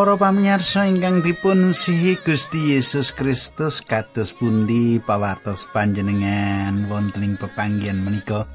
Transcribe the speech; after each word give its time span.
Para 0.00 0.16
pamirsa 0.16 0.88
ingkang 0.88 1.20
dipun 1.20 1.76
sihi 1.76 2.16
Gusti 2.16 2.72
Yesus 2.72 3.12
Kristus 3.12 3.84
kados 3.84 4.32
pundi 4.32 4.96
pawartos 4.96 5.68
panjenengan 5.76 6.88
wonten 6.88 7.20
ing 7.20 7.36
pepanggihan 7.36 8.00
menika. 8.00 8.48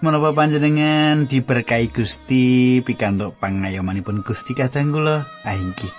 Menapa 0.00 0.32
panjenengan 0.32 1.28
diberkahi 1.28 1.92
Gusti 1.92 2.80
pikantuk 2.80 3.36
pangayomanipun 3.44 4.24
Gusti 4.24 4.56
kadang 4.56 4.88
kula? 4.88 5.28
Aingki 5.44 5.92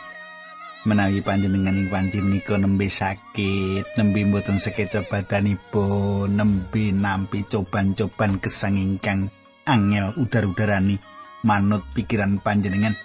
menawi 0.90 1.22
panjenengan 1.22 1.78
ing 1.78 1.94
panci 1.94 2.26
menika 2.26 2.58
nembe 2.58 2.90
sakit 2.90 4.02
nembe 4.02 4.26
mboten 4.26 4.58
sekeca 4.58 5.06
badanipun 5.06 6.42
nembe 6.42 6.90
nampi 6.90 7.46
coban-coban 7.46 8.42
gesang 8.42 8.82
ingkang 8.82 9.30
angel 9.70 10.18
udar-udarani 10.18 10.98
manut 11.46 11.86
pikiran 11.94 12.42
panjenengan 12.42 12.98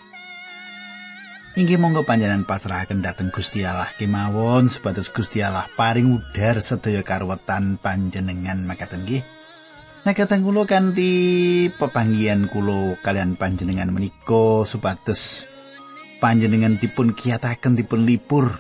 Inggih 1.59 1.83
monggo 1.83 2.07
panjenengan 2.07 2.47
pasrahaken 2.47 3.03
dhateng 3.03 3.35
Gusti 3.35 3.67
Allah 3.67 3.91
kemawon 3.99 4.71
supados 4.71 5.11
Gusti 5.11 5.43
Allah 5.43 5.67
paring 5.75 6.07
udar 6.07 6.63
sedaya 6.63 7.03
karwetan 7.03 7.75
panjenengan 7.75 8.63
makaten 8.63 9.03
nggih. 9.03 9.27
Makaten 10.07 10.47
kula 10.47 10.63
kanthi 10.71 11.67
pepanggihan 11.75 12.47
kula 12.47 12.95
kalian 13.03 13.35
panjenengan 13.35 13.91
menika 13.91 14.63
supados 14.63 15.51
panjenengan 16.23 16.79
dipun 16.79 17.19
kiyataken 17.19 17.75
dipun 17.75 18.07
libur 18.07 18.55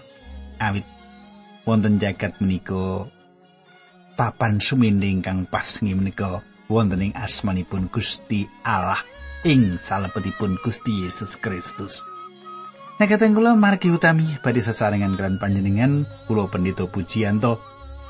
awit 0.59 0.85
wonten 1.63 2.03
jagat 2.03 2.43
menika 2.43 3.07
papan 4.19 4.59
suminding 4.59 5.23
kang 5.23 5.47
pas 5.47 5.79
nggih 5.79 5.95
menika 5.95 6.43
wonten 6.67 7.07
ing 7.07 7.15
asmanipun 7.15 7.87
Gusti 7.87 8.51
Allah 8.67 8.99
ing 9.47 9.79
salebetipun 9.79 10.59
Gusti 10.59 11.07
Yesus 11.07 11.39
Kristus. 11.39 12.10
Nekaten 13.01 13.33
kula 13.33 13.57
margi 13.57 13.89
utami 13.89 14.29
badhe 14.45 14.61
sesarengan 14.61 15.17
kan 15.17 15.41
panjenengan 15.41 16.05
kula 16.29 16.53
pendito 16.53 16.85
pujianto 16.85 17.57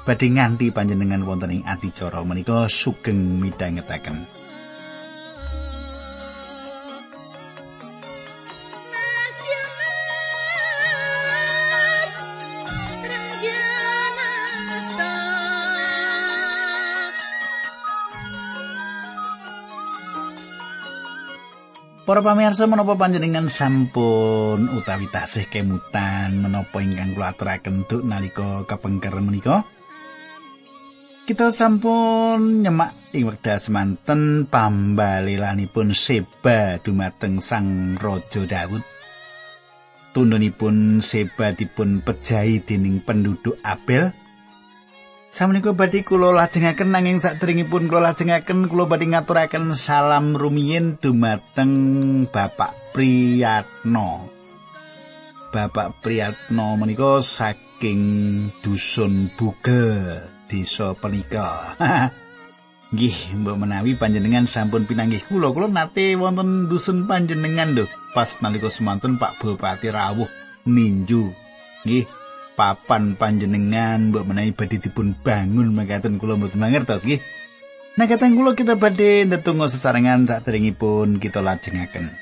badhe 0.03 0.35
nganti 0.35 0.75
panjenengan 0.75 1.23
wonten 1.23 1.55
ing 1.55 1.63
adicara 1.63 2.27
menika 2.27 2.67
sugeng 2.67 3.39
midhangetaken. 3.39 4.40
Para 22.11 22.27
pamirsa 22.27 22.67
menapa 22.67 22.99
panjenengan 22.99 23.47
sampun 23.47 24.67
utawi 24.75 25.07
tasih 25.15 25.47
kemutan 25.47 26.43
menapa 26.43 26.83
ingkang 26.83 27.15
kula 27.15 27.31
aturaken 27.31 27.87
duk 27.87 28.03
nalika 28.03 28.67
kepengker 28.67 29.15
menika? 29.23 29.63
Kita 31.23 31.55
sampun 31.55 32.67
nyemak 32.67 33.15
ing 33.15 33.31
wekdal 33.31 33.63
semanten 33.63 34.51
pambalilanipun 34.51 35.95
Seba 35.95 36.83
dumateng 36.83 37.39
Sang 37.39 37.95
Raja 37.95 38.43
Daud. 38.43 38.83
Tundunipun 40.11 40.99
Seba 41.07 41.55
dipun 41.55 42.03
pejahi 42.03 42.59
dening 42.59 43.07
penduduk 43.07 43.55
Abel 43.63 44.11
Sameneika 45.31 45.71
badhe 45.79 46.03
kula 46.03 46.35
lajengaken 46.35 46.91
nanging 46.91 47.23
sadèrèngipun 47.23 47.87
kula 47.87 48.11
lajengaken 48.11 48.67
kula 48.67 48.91
badhe 48.91 49.15
ngaturaken 49.15 49.79
salam 49.79 50.35
rumiyin 50.35 50.99
dumateng 50.99 51.71
Bapak 52.27 52.75
Priyatno. 52.91 54.27
Bapak 55.55 56.03
Priyatno 56.03 56.75
menika 56.75 57.23
saking 57.23 58.03
dusun 58.59 59.31
Buge, 59.39 60.19
desa 60.51 60.99
Penika. 60.99 61.79
Nggih, 62.91 63.39
mbok 63.39 63.55
menawi 63.55 63.95
panjenengan 63.95 64.51
sampun 64.51 64.83
pinanggih 64.83 65.23
kula, 65.31 65.55
kula 65.55 65.71
nate 65.71 66.19
wonten 66.19 66.67
dusun 66.67 67.07
panjenengan 67.07 67.71
lho, 67.71 67.87
pas 68.19 68.35
nalika 68.43 68.67
semanten 68.67 69.15
Pak 69.15 69.39
Bupati 69.39 69.95
rawuh 69.95 70.27
ninju. 70.67 71.31
Nggih, 71.87 72.11
papan 72.61 73.17
panjenengan 73.17 74.13
mbok 74.13 74.29
menawi 74.29 74.53
badhe 74.53 74.85
dipun 74.85 75.17
bangun 75.17 75.73
mekaten 75.73 76.21
kula 76.21 76.37
mboten 76.37 76.61
mangertos 76.61 77.09
nggih. 77.09 77.25
Nah 77.97 78.05
kateng 78.05 78.37
kula 78.37 78.53
kita 78.53 78.77
badhe 78.77 79.25
ndedonga 79.25 79.73
sesarengan 79.73 80.29
saderengipun 80.29 81.25
kita 81.25 81.41
lajengaken. 81.41 82.13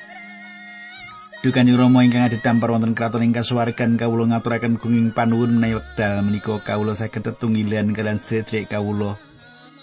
Duh 1.43 1.51
Kanjeng 1.51 1.75
Rama 1.75 2.07
ingkang 2.07 2.23
ada 2.23 2.39
dampar 2.39 2.71
wonten 2.71 2.95
kraton 2.95 3.23
ing 3.23 3.35
kasuwargan 3.35 3.99
kawula 3.99 4.31
ngaturaken 4.31 4.79
gunging 4.79 5.11
panuwun 5.11 5.59
menawi 5.59 5.83
wekdal 5.83 6.23
menika 6.23 6.55
kawula 6.63 6.95
saged 6.95 7.19
tetunggilan 7.19 7.91
kalian 7.91 8.23
sedherek 8.23 8.71
kawula. 8.71 9.19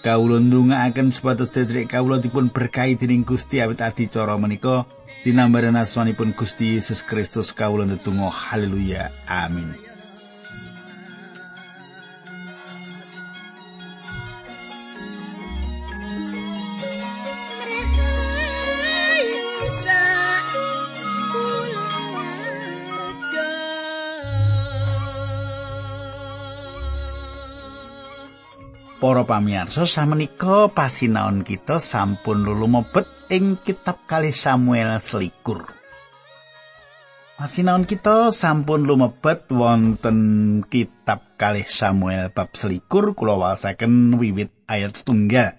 Kawula 0.01 0.41
ndongaaken 0.41 1.13
supados 1.13 1.53
sedherek 1.53 1.93
kawula 1.93 2.17
dipun 2.17 2.49
berkahi 2.49 2.97
dening 2.97 3.21
Gusti 3.21 3.61
awit 3.61 3.85
adicara 3.85 4.41
menika 4.41 4.89
dinambaran 5.21 5.77
asmanipun 5.77 6.33
Gusti 6.33 6.81
Yesus 6.81 7.05
Kristus 7.05 7.53
kawula 7.53 7.85
ndedonga 7.85 8.33
haleluya 8.33 9.13
amin. 9.29 9.86
Para 29.07 29.23
pamirsa 29.23 29.87
samenika 29.87 30.67
pasinaon 30.67 31.47
kita 31.47 31.79
sampun 31.79 32.43
lulumebet 32.43 33.07
ing 33.31 33.55
kitab 33.55 34.03
kali 34.03 34.35
Samuel 34.35 34.99
selikur. 34.99 35.63
Pasinaon 37.39 37.87
kita 37.87 38.35
sampun 38.35 38.83
lumebet 38.83 39.47
wonten 39.47 40.19
kitab 40.67 41.39
kali 41.39 41.63
Samuel 41.63 42.35
bab 42.35 42.51
selikur 42.51 43.15
kula 43.15 43.39
wasaken 43.39 44.19
wiwit 44.19 44.51
ayat 44.67 44.99
setunggal. 44.99 45.55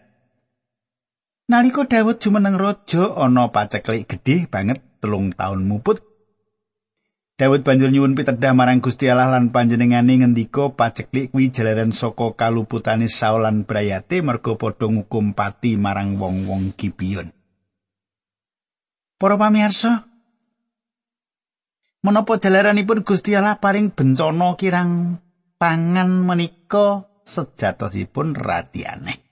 Nalika 1.48 1.88
Daud 1.88 2.20
jumeneng 2.20 2.60
raja 2.60 3.16
ana 3.16 3.48
paceklik 3.48 4.12
gedhe 4.12 4.44
banget 4.44 4.84
telung 5.00 5.32
taun 5.32 5.64
muput 5.64 6.04
Daud 7.38 7.62
banjur 7.62 7.94
nyuwun 7.94 8.18
pitedah 8.18 8.50
marang 8.50 8.82
Gusti 8.82 9.06
Allah 9.06 9.30
lan 9.30 9.54
panjenengane 9.54 10.18
ngendika 10.18 10.74
paceklik 10.74 11.30
kuwi 11.30 11.54
jalaran 11.54 11.94
saka 11.94 12.34
kaluputane 12.34 13.06
Saul 13.06 13.46
lan 13.46 13.62
Brayate 13.62 14.26
merga 14.26 14.58
padha 14.58 14.90
ngukum 14.90 15.38
pati 15.38 15.78
marang 15.78 16.18
wong-wong 16.18 16.74
Gibeon. 16.74 17.30
Para 19.22 19.38
pamirsa, 19.38 20.10
menapa 22.02 22.42
jalaranipun 22.42 23.06
Gusti 23.06 23.38
Allah 23.38 23.62
paring 23.62 23.94
bencana 23.94 24.58
kirang 24.58 25.22
pangan 25.62 26.10
menika 26.26 27.06
sejatosipun 27.22 28.34
radi 28.34 28.82
aneh. 28.82 29.27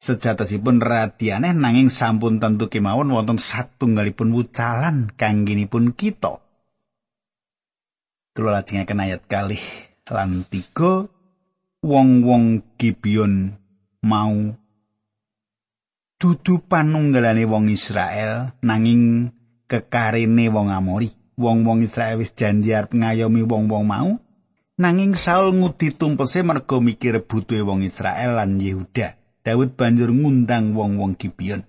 Sejatosipun 0.00 0.80
radi 0.80 1.28
aneh 1.28 1.52
nanging 1.52 1.92
sampun 1.92 2.40
tentu 2.40 2.72
kemawon 2.72 3.12
wonten 3.12 3.36
satunggalipun 3.36 4.32
wucalan 4.32 5.12
kangginipun 5.12 5.92
kita. 5.92 6.40
Kula 8.32 8.64
lajengaken 8.64 9.04
ayat 9.04 9.28
kalih 9.28 9.60
lan 10.08 10.48
tiga 10.48 11.04
wong-wong 11.84 12.64
Gibeon 12.80 13.52
mau 14.00 14.56
dudu 16.16 16.64
panunggalane 16.64 17.44
wong 17.44 17.68
Israel 17.68 18.56
nanging 18.64 19.28
kekarene 19.68 20.48
wong 20.48 20.72
Amori. 20.72 21.12
Wong-wong 21.36 21.84
Israel 21.84 22.24
wis 22.24 22.32
janji 22.32 22.72
arep 22.72 22.96
ngayomi 22.96 23.44
wong-wong 23.44 23.84
mau 23.84 24.16
nanging 24.80 25.12
Saul 25.12 25.60
ngudi 25.60 25.92
tumpese 25.92 26.40
merga 26.40 26.80
mikir 26.80 27.20
butuhe 27.28 27.60
wong 27.60 27.84
Israel 27.84 28.40
lan 28.40 28.56
Yehuda. 28.56 29.19
Daud 29.40 29.72
banjur 29.72 30.12
ngundang 30.12 30.76
wong-wong 30.76 31.16
Gibeon. 31.16 31.64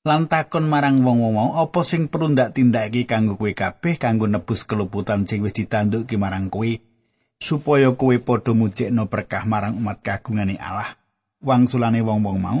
Lan 0.00 0.32
takon 0.32 0.64
marang 0.64 1.04
wong-wong 1.04 1.34
mau, 1.36 1.50
apa 1.60 1.80
sing 1.84 2.08
perlu 2.08 2.32
ndak 2.32 2.56
tindakake 2.56 3.04
kanggo 3.04 3.36
kowe 3.36 3.52
kabeh 3.52 4.00
kanggo 4.00 4.24
nebus 4.24 4.64
keluputan 4.64 5.28
sing 5.28 5.44
wis 5.44 5.52
ditanduki 5.52 6.16
marang 6.16 6.48
kowe 6.48 6.68
supaya 7.40 7.92
kowe 7.96 8.16
padha 8.20 8.52
mujekno 8.52 9.08
berkah 9.08 9.44
marang 9.48 9.76
umat 9.76 10.04
kagungane 10.04 10.60
Allah. 10.60 10.96
Wangsulane 11.40 12.04
wong-wong 12.04 12.38
mau. 12.40 12.60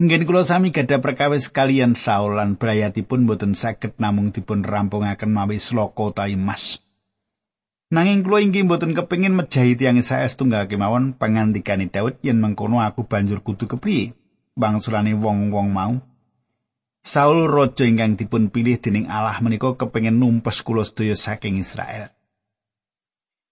Ngen 0.00 0.24
kula 0.24 0.48
sami 0.48 0.72
gadah 0.72 1.00
perkawis 1.04 1.52
kalian 1.52 1.92
Saul 1.92 2.40
lan 2.40 2.56
brayatipun 2.56 3.28
boten 3.28 3.52
saged 3.52 4.00
namung 4.00 4.32
dipun 4.32 4.64
rampungaken 4.64 5.28
mawi 5.28 5.60
sloka 5.60 6.08
utawi 6.08 6.40
mas. 6.40 6.80
Nanging 7.90 8.22
kula 8.22 8.38
inggih 8.38 8.62
mboten 8.62 8.94
kepengin 8.94 9.34
mejahi 9.34 9.74
tiyang 9.74 9.98
Israel 9.98 10.30
tunggal 10.30 10.70
kemawon 10.70 11.18
pangandikane 11.18 11.90
Daud 11.90 12.22
yen 12.22 12.38
mengkono 12.38 12.78
aku 12.78 13.02
banjur 13.02 13.42
kudu 13.42 13.66
kepriye 13.66 14.14
bangsulane 14.54 15.10
wong-wong 15.18 15.74
mau 15.74 15.98
Saul 17.02 17.50
raja 17.50 17.88
ingkang 17.88 18.14
dipun 18.14 18.52
pilih 18.54 18.78
dening 18.78 19.10
Allah 19.10 19.34
menika 19.42 19.74
kepengin 19.74 20.22
numpes 20.22 20.62
kula 20.62 20.86
sedaya 20.86 21.16
saking 21.18 21.58
Israel. 21.58 22.14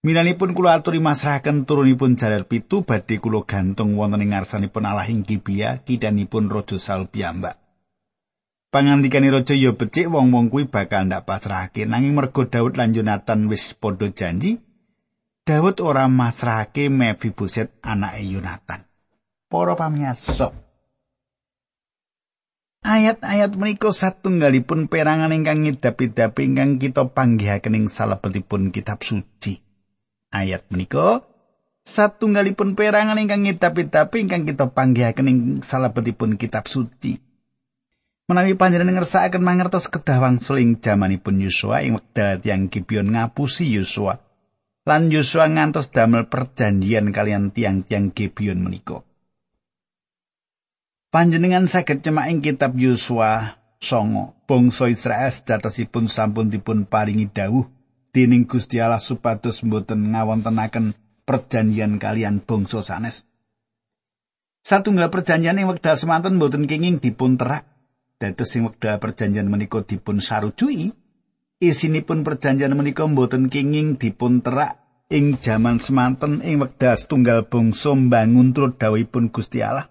Minanipun 0.05 0.55
kula 0.55 0.79
aturi 0.79 1.03
masrahaken 1.03 1.67
turunipun 1.67 2.15
jalar 2.15 2.47
pitu 2.47 2.87
badhe 2.87 3.19
kula 3.19 3.43
gantung 3.43 3.99
wonten 3.99 4.23
ing 4.23 4.31
ngarsanipun 4.31 4.87
Allah 4.87 5.09
ing 5.11 5.27
Gibea 5.27 5.83
kidanipun 5.83 6.47
raja 6.47 6.79
Saul 6.79 7.11
piyambak. 7.11 7.59
Pangandikane 8.69 9.33
raja 9.33 9.57
ya 9.57 9.73
becik 9.73 10.13
wong-wong 10.13 10.53
kuwi 10.53 10.69
bakal 10.69 11.09
ndak 11.09 11.25
pasrahake 11.25 11.89
nanging 11.89 12.13
mergo 12.13 12.45
Daud 12.45 12.77
lan 12.77 12.93
Yonatan 12.93 13.49
wis 13.49 13.73
padha 13.73 14.13
janji 14.13 14.61
Daud 15.41 15.81
ora 15.81 16.05
masrahake 16.05 16.93
Mephiboset 16.93 17.73
anake 17.81 18.29
Yonatan. 18.29 18.85
Para 19.49 19.73
pamirsa. 19.73 20.53
Ayat-ayat 22.85 23.57
menika 23.57 23.89
satunggalipun 23.89 24.85
perangan 24.85 25.33
ingkang 25.33 25.65
ngidapi-dapi 25.65 26.53
ingkang 26.53 26.77
kita 26.77 27.09
panggihaken 27.09 27.73
ing 27.73 27.85
salebetipun 27.89 28.69
kitab 28.69 29.01
suci. 29.01 29.59
ayat 30.29 30.69
menika 30.69 31.25
satunggalipun 31.83 32.77
perangan 32.77 33.17
ingkang 33.17 33.49
ngidapi-dapi 33.49 34.29
ingkang 34.29 34.45
kita 34.45 34.69
panggihaken 34.69 35.27
ing 35.27 35.39
salebetipun 35.65 36.37
kitab 36.37 36.69
suci. 36.69 37.28
Menawi 38.29 38.53
panjenengan 38.53 39.01
ngersakaken 39.01 39.41
mangertos 39.41 39.89
kedah 39.89 40.21
wangsul 40.21 40.61
ing 40.61 40.77
jamanipun 40.77 41.41
Yosua 41.41 41.81
ing 41.81 41.97
wekdal 41.97 42.37
tiyang 42.37 42.69
Gibeon 42.69 43.09
ngapusi 43.17 43.65
Yosua. 43.73 44.21
Lan 44.85 45.09
Yosua 45.09 45.49
ngantos 45.49 45.89
damel 45.89 46.29
perjanjian 46.29 47.09
kalian 47.09 47.49
tiang-tiang 47.49 48.13
Gibeon 48.13 48.61
menika. 48.61 49.01
Panjenengan 51.09 51.65
saged 51.65 52.05
cemak 52.05 52.29
ing 52.29 52.45
kitab 52.45 52.77
Yosua 52.77 53.57
songo. 53.81 54.37
Bangsa 54.45 54.93
Israel 54.93 55.33
sejatosipun 55.33 56.05
sampun 56.05 56.53
dipun 56.53 56.85
paringi 56.85 57.33
dawuh 57.33 57.65
dening 58.13 58.45
Gusti 58.45 58.77
Allah 58.77 59.01
supados 59.01 59.65
mboten 59.65 60.13
ngawontenaken 60.13 60.93
perjanjian 61.25 61.97
kalian 61.97 62.45
bangsa 62.45 62.85
sanes. 62.85 63.25
Satunggal 64.61 65.09
perjanjian 65.09 65.57
ing 65.57 65.65
wekdal 65.65 65.97
semanten 65.97 66.37
mboten 66.37 66.69
kenging 66.69 67.01
dipun 67.01 67.33
terak. 67.33 67.68
Dados 68.19 68.51
ing 68.59 68.67
wekdal 68.67 68.99
perjanjian 68.99 69.47
menika 69.47 69.79
dipun 69.79 70.19
sarujui, 70.19 70.91
isinipun 71.63 72.27
perjanjian 72.27 72.75
menika 72.75 73.07
mboten 73.07 73.47
kenging 73.47 73.95
dipun 73.95 74.43
terak 74.43 74.75
ing 75.07 75.39
jaman 75.39 75.79
semanten 75.79 76.43
ing 76.43 76.59
wekdal 76.59 76.99
setunggal 76.99 77.47
bangsa 77.47 77.95
mbangun 77.95 78.51
turut 78.51 78.75
dawuhipun 78.75 79.31
Gusti 79.31 79.63
Allah. 79.63 79.87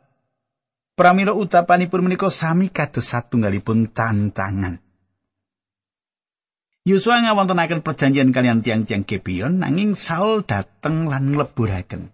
Pramila 0.93 1.33
ucapanipun 1.33 2.05
menika 2.05 2.29
sami 2.29 2.69
kados 2.69 3.09
satunggalipun 3.09 3.97
cancangan. 3.97 4.77
Yosua 6.85 7.25
ngawontenaken 7.25 7.81
perjanjian 7.81 8.29
kalian 8.29 8.61
tiang-tiang 8.61 9.09
Gibeon 9.09 9.65
nanging 9.65 9.97
Saul 9.97 10.45
dateng 10.45 11.09
lan 11.09 11.33
ngleburaken. 11.33 12.13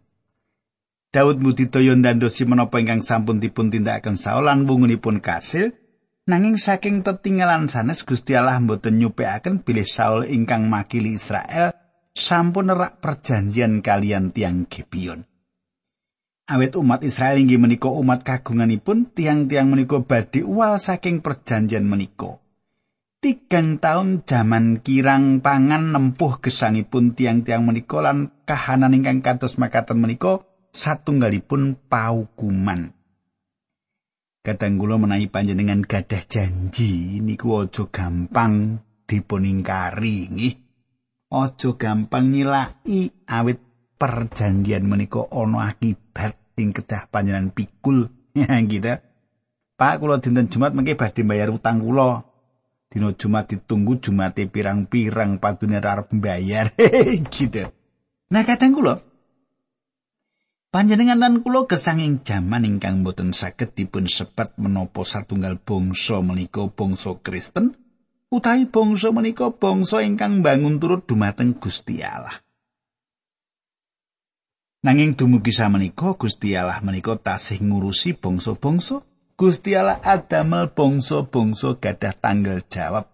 Daud 1.10 1.42
mudidaya 1.42 1.98
ndandosi 1.98 2.46
menapa 2.46 2.78
ingkang 2.78 3.02
sampun 3.02 3.42
dipun 3.42 3.74
tindakaken 3.74 4.14
Saul 4.14 4.46
lan 4.46 4.62
wungunipun 4.66 5.18
kasil 5.18 5.74
nanging 6.24 6.56
saking 6.56 7.04
tetinggalan 7.04 7.68
sanes 7.68 8.04
Gusti 8.04 8.32
Allah 8.32 8.56
mboten 8.60 8.96
nyupekaken 8.96 9.60
bilih 9.60 9.84
Saul 9.84 10.28
ingkang 10.28 10.68
makili 10.68 11.16
Israel 11.16 11.76
sampun 12.16 12.72
nerak 12.72 13.02
perjanjian 13.04 13.84
kalian 13.84 14.32
tiang 14.32 14.64
Gibeon. 14.68 15.28
Awit 16.44 16.76
umat 16.76 17.00
Israel 17.04 17.40
inggih 17.40 17.56
menika 17.56 17.88
umat 17.88 18.20
kagunganipun 18.20 19.12
tiang-tiang 19.16 19.68
menika 19.68 20.00
badhe 20.04 20.44
uwal 20.44 20.76
saking 20.76 21.24
perjanjian 21.24 21.88
menika. 21.88 22.44
tigang 23.24 23.80
taun 23.80 24.20
jaman 24.28 24.84
kirang 24.84 25.40
pangan 25.40 25.96
nempuh 25.96 26.44
gesangipun 26.44 27.16
tiang-tiang 27.16 27.64
menika 27.64 28.04
lan 28.04 28.28
kahanan 28.44 28.92
ingkang 28.92 29.24
kados 29.24 29.56
makaten 29.56 29.96
menika 29.96 30.44
satunggalipun 30.76 31.80
paukuman. 31.88 32.92
Kadang 34.44 34.76
kula 34.76 35.00
menawi 35.00 35.32
panjenengan 35.32 35.80
gadah 35.80 36.28
janji 36.28 37.16
niku 37.24 37.64
aja 37.64 37.88
gampang 37.88 38.76
dipun 39.08 39.48
ingkari 39.48 40.28
nggih. 40.28 40.54
Aja 41.32 41.70
gampang 41.80 42.28
ngilaki 42.28 43.24
awit 43.24 43.64
perjanjian 43.96 44.84
menika 44.84 45.24
ana 45.32 45.72
akibat 45.72 46.60
ing 46.60 46.76
kedah 46.76 47.08
panjenengan 47.08 47.56
pikul 47.56 48.12
gitu. 48.68 49.00
Pak 49.80 49.94
kula 49.96 50.20
dinten 50.20 50.52
Jumat 50.52 50.76
mengke 50.76 50.92
badhe 50.92 51.24
bayar 51.24 51.48
utang 51.48 51.80
kula. 51.80 52.28
dina 52.92 53.16
Jumat 53.16 53.48
ditunggu 53.48 53.98
Jumate 53.98 54.46
pirang-pirang 54.46 55.40
padune 55.40 55.80
arep 55.80 56.12
mbayar 56.12 56.68
gitu. 57.32 57.72
Nah 58.28 58.42
kadang 58.44 58.76
kula 58.76 59.13
panjenengan 60.74 61.22
lan 61.22 61.34
kula 61.46 61.70
gesanging 61.70 62.26
jaman 62.26 62.66
ingkang 62.66 63.06
boten 63.06 63.30
saged 63.30 63.78
dipun 63.78 64.10
sebat 64.10 64.58
menapa 64.58 65.06
satunggal 65.06 65.62
bangsa 65.62 66.18
menika 66.18 66.66
bangsa 66.66 67.14
Kristen 67.22 67.78
utawi 68.34 68.66
bangsa 68.66 69.14
menika 69.14 69.54
bangsa 69.54 70.02
ingkang 70.02 70.42
bangun 70.42 70.82
turut 70.82 71.06
dumateng 71.06 71.54
Gusti 71.54 72.02
Allah. 72.02 72.42
Nanging 74.82 75.14
dumugi 75.14 75.54
samenika 75.54 76.18
Gusti 76.18 76.58
Allah 76.58 76.82
menika 76.82 77.14
tasih 77.22 77.62
ngurusi 77.62 78.18
bangsa-bangsa 78.18 79.06
Gusti 79.38 79.78
Allah 79.78 80.02
adamel 80.02 80.74
bangsa-bangsa 80.74 81.78
gadah 81.78 82.18
tanggal 82.18 82.66
jawab. 82.66 83.13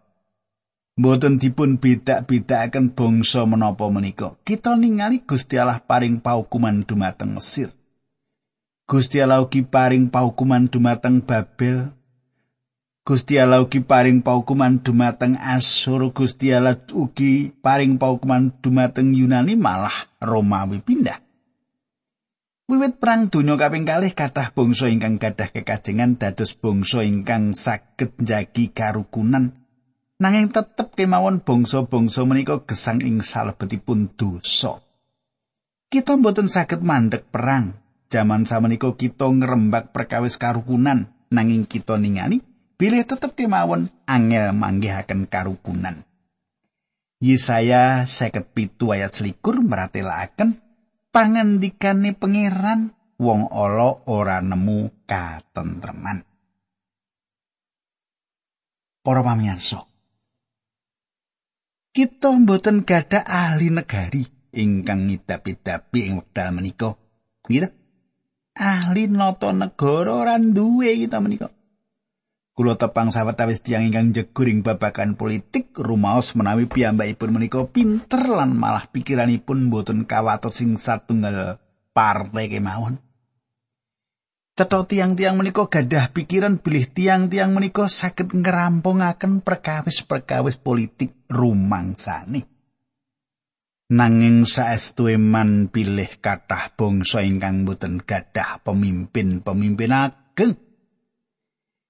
Mboten 1.01 1.41
dipun 1.41 1.81
bedak-bedakaken 1.81 2.93
bangsa 2.93 3.49
menapa 3.49 3.89
menika. 3.89 4.37
Kita 4.45 4.77
ningali 4.77 5.25
Gusti 5.25 5.57
Allah 5.57 5.81
paring 5.81 6.21
paukuman 6.21 6.85
dumateng 6.85 7.41
Mesir. 7.41 7.73
Gusti 8.85 9.17
Allah 9.17 9.41
ugi 9.41 9.65
paring 9.65 10.13
paukuman 10.13 10.69
dumateng 10.69 11.25
Babel. 11.25 11.89
Gusti 13.01 13.41
Allah 13.41 13.65
ugi 13.65 13.81
paring 13.81 14.21
paukuman 14.21 14.77
dumateng 14.77 15.41
Asur. 15.41 16.13
Gusti 16.13 16.53
Allah 16.53 16.77
ugi 16.93 17.49
paring 17.49 17.97
paukuman 17.97 18.53
dumateng 18.61 19.17
Yunani 19.17 19.57
malah 19.57 20.05
Romawi 20.21 20.85
pindah. 20.85 21.17
Wiwit 22.69 23.01
perang 23.01 23.33
donya 23.33 23.57
kaping 23.57 23.89
kalih 23.89 24.13
kathah 24.13 24.53
bangsa 24.53 24.93
ingkang 24.93 25.17
gadah 25.17 25.49
kekajengan 25.49 26.21
dados 26.21 26.53
bangsa 26.53 27.03
ingkang 27.09 27.57
saged 27.57 28.21
njagi 28.21 28.69
karukunan 28.71 29.60
nanging 30.21 30.53
tetep 30.53 30.93
kemawon 30.93 31.41
bangsa-bangsa 31.41 32.29
menika 32.29 32.61
gesang 32.69 33.01
ing 33.01 33.25
salebetipun 33.25 34.13
dosa. 34.15 34.79
Kita 35.91 36.15
mboten 36.15 36.47
saged 36.47 36.85
mandek 36.85 37.27
perang. 37.33 37.75
Jaman 38.11 38.45
samenika 38.45 38.95
kita 38.95 39.27
ngrembak 39.27 39.95
perkawis 39.95 40.35
karukunan 40.35 41.11
nanging 41.31 41.63
kita 41.67 41.95
ningani 41.95 42.43
bilih 42.75 43.07
tetep 43.07 43.39
kemawon 43.39 43.87
angel 44.07 44.51
manggihaken 44.55 45.31
karukunan. 45.31 46.03
Yesaya 47.23 48.09
57 48.09 48.81
ayat 48.91 49.13
selikur 49.15 49.63
meratelaken 49.63 50.59
pangandikane 51.15 52.17
pangeran 52.19 52.97
wong 53.21 53.47
ala 53.53 54.01
ora 54.11 54.43
nemu 54.43 55.07
katentreman. 55.07 56.25
Para 59.05 59.21
pamirsa. 59.23 59.90
Kita 61.91 62.31
mboten 62.31 62.87
gadah 62.87 63.27
ahli 63.27 63.67
negari 63.67 64.23
ingkang 64.55 65.11
ngidapi-dapi 65.11 65.99
ing 66.07 66.23
wekdal 66.23 66.55
menika. 66.55 66.95
Gitu? 67.51 67.67
Ahli 68.55 69.11
nata 69.11 69.51
negara 69.51 70.23
ora 70.23 70.39
duwe 70.39 70.95
kita 71.03 71.19
menika. 71.19 71.51
Kula 72.55 72.79
tepang 72.79 73.11
sawetawis 73.11 73.67
tiyang 73.67 73.91
ingkang 73.91 74.15
jeguring 74.15 74.63
babagan 74.63 75.19
politik 75.19 75.75
rumaos 75.75 76.39
menawi 76.39 76.71
piyambakipun 76.71 77.35
menika 77.35 77.67
pinter 77.67 78.23
lan 78.23 78.55
malah 78.55 78.87
pikiranipun 78.87 79.67
boten 79.67 80.07
kawatos 80.07 80.63
sing 80.63 80.79
satunggal 80.79 81.59
partai 81.91 82.55
kemawon. 82.55 83.03
Cetha 84.61 84.85
tiang-tiang 84.85 85.41
menika 85.41 85.73
gadah 85.73 86.13
pikiran 86.13 86.61
bilih 86.61 86.93
tiang-tiang 86.93 87.57
menika 87.57 87.89
saged 87.89 88.29
ngerampungaken 88.29 89.41
perkawis-perkawis 89.41 90.61
politik 90.61 91.17
rumangsane. 91.33 92.45
Nanging 93.89 94.45
saestu 94.45 95.09
eman 95.09 95.73
pilih 95.73 96.21
kathah 96.21 96.77
bangsa 96.77 97.25
ingkang 97.25 97.65
boten 97.65 98.05
gadah 98.05 98.61
pemimpin-pemimpin 98.61 99.97
ageng. 99.97 100.61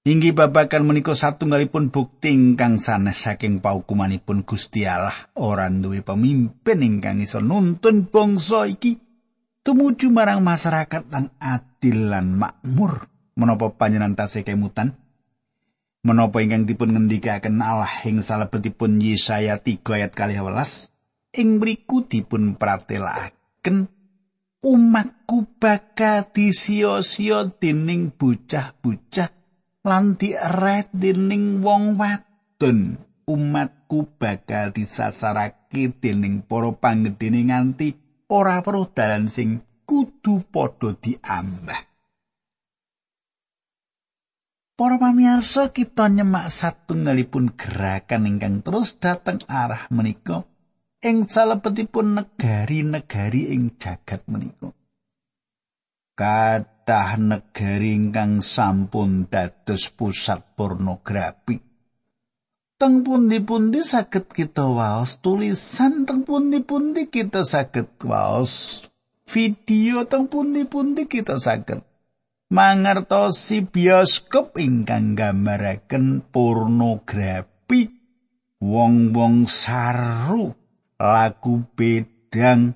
Inggih 0.07 0.31
babakan 0.31 0.87
menika 0.87 1.11
satunggalipun 1.11 1.91
bukti 1.91 2.31
ingkang 2.31 2.79
sanes 2.79 3.19
saking 3.19 3.59
paukumanipun 3.59 4.47
Gusti 4.47 4.87
Allah 4.87 5.27
ora 5.35 5.67
duwe 5.67 6.07
pemimpin 6.07 6.79
ingkang 6.79 7.19
iso 7.19 7.43
nuntun 7.43 8.07
bangsa 8.07 8.63
iki 8.63 9.10
tumuju 9.61 10.09
marang 10.09 10.41
masyarakat 10.41 11.07
lan 11.09 11.29
adil 11.37 12.13
lan 12.13 12.37
makmur. 12.37 13.07
Menapa 13.37 13.71
panjenengan 13.71 14.13
tasih 14.13 14.43
kemutan? 14.43 14.93
Menapa 16.01 16.41
ingkang 16.41 16.65
dipun 16.65 16.97
ngendikaken 16.97 17.61
Allah 17.61 17.93
ing 18.03 18.25
salebetipun 18.25 18.97
Yesaya 18.97 19.61
3 19.61 19.85
ayat 19.85 20.11
12 20.17 20.91
ing 21.31 21.63
mriku 21.63 22.03
dipun 22.03 22.59
pratelakaken 22.59 23.87
umatku 24.61 25.47
bakal 25.57 26.27
disia-sia 26.29 27.49
dening 27.57 28.11
bocah-bocah 28.13 29.29
lan 29.81 30.17
dieret 30.19 30.89
dening 30.93 31.65
wong 31.65 31.97
wadon. 31.97 33.01
Umatku 33.25 34.11
bakal 34.19 34.75
disasarake 34.75 35.93
dening 36.01 36.43
para 36.43 36.73
panggedene 36.75 37.47
nganti 37.47 37.95
ora 38.31 38.63
perlu 38.63 38.87
dalan 38.95 39.27
sing 39.27 39.59
kudu 39.83 40.47
padha 40.47 40.95
diambah 40.95 41.91
Para 44.81 44.97
pamirsa 44.97 45.69
kita 45.69 46.09
nyemak 46.09 46.49
satunggalipun 46.49 47.53
gerakan 47.53 48.25
ingkang 48.25 48.65
terus 48.65 48.97
dateng 48.97 49.37
arah 49.45 49.85
menika 49.93 50.41
ing 51.05 51.29
salebetipun 51.29 52.17
negari-negari 52.17 53.53
ing 53.53 53.77
jagat 53.77 54.25
menika. 54.25 54.73
Kathah 56.17 57.13
negari 57.21 57.93
ingkang 57.93 58.41
sampun 58.41 59.29
dados 59.29 59.85
pusat 59.93 60.57
pornografi. 60.57 61.70
Teng 62.81 63.05
pundi-pundi 63.05 63.85
saged 63.85 64.33
kita 64.33 64.65
waos 64.65 65.21
tulisan 65.21 66.01
teng 66.01 66.25
pundi-pundi 66.25 67.13
kita 67.13 67.45
saged 67.45 67.93
waos 68.01 68.81
video 69.29 70.01
teng 70.09 70.25
pundi-pundi 70.25 71.05
kita 71.05 71.37
saged. 71.37 71.85
Mangertosi 72.49 73.61
bioskop 73.69 74.57
ingkang 74.57 75.13
gambaraken 75.13 76.25
pornografi 76.33 77.85
wong-wong 78.57 79.45
saru 79.45 80.49
lagu 80.97 81.61
bedang 81.77 82.73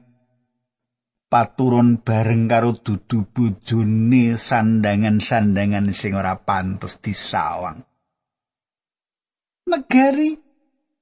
paturon 1.34 1.98
bareng 2.06 2.46
karo 2.46 2.78
dudu 2.78 3.26
bojone 3.34 4.38
sandangan-sandangan 4.38 5.90
sing 5.98 6.14
ora 6.14 6.38
pantes 6.38 7.02
disawang 7.02 7.82
negari 9.66 10.38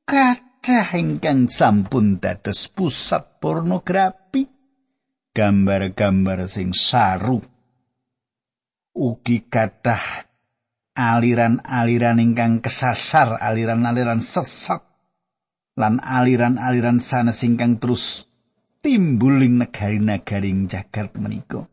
kathah 0.08 0.96
ingkang 0.96 1.51
sampun 1.51 2.24
dados 2.24 2.72
pusat 2.72 3.43
pornografi 3.43 4.48
gambar-gambar 5.36 6.48
sing 6.48 6.72
saru 6.72 7.43
ugi 8.96 9.51
kathah 9.51 10.29
aliran-aliran 10.93 12.22
ingkang 12.22 12.62
kesasar, 12.62 13.41
aliran-aliran 13.41 14.22
sesat 14.22 14.86
lan 15.74 15.98
aliran-aliran 15.98 17.01
sanes 17.01 17.41
ingkang 17.41 17.82
terus 17.82 18.29
timbul 18.79 19.41
ing 19.41 19.58
negari-negari 19.58 20.53
jagat 20.70 21.17
menika. 21.17 21.73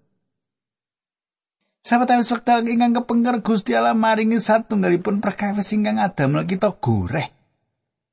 Sawetawis 1.90 2.30
wekdal 2.30 2.70
ingkang 2.70 3.02
kepengker 3.02 3.42
Gusti 3.42 3.75
Allah 3.75 3.99
maringi 3.99 4.38
satunggalipun 4.38 5.18
perkawis 5.18 5.75
ingkang 5.75 5.99
adamel 5.99 6.47
kita 6.47 6.70
goreh. 6.78 7.35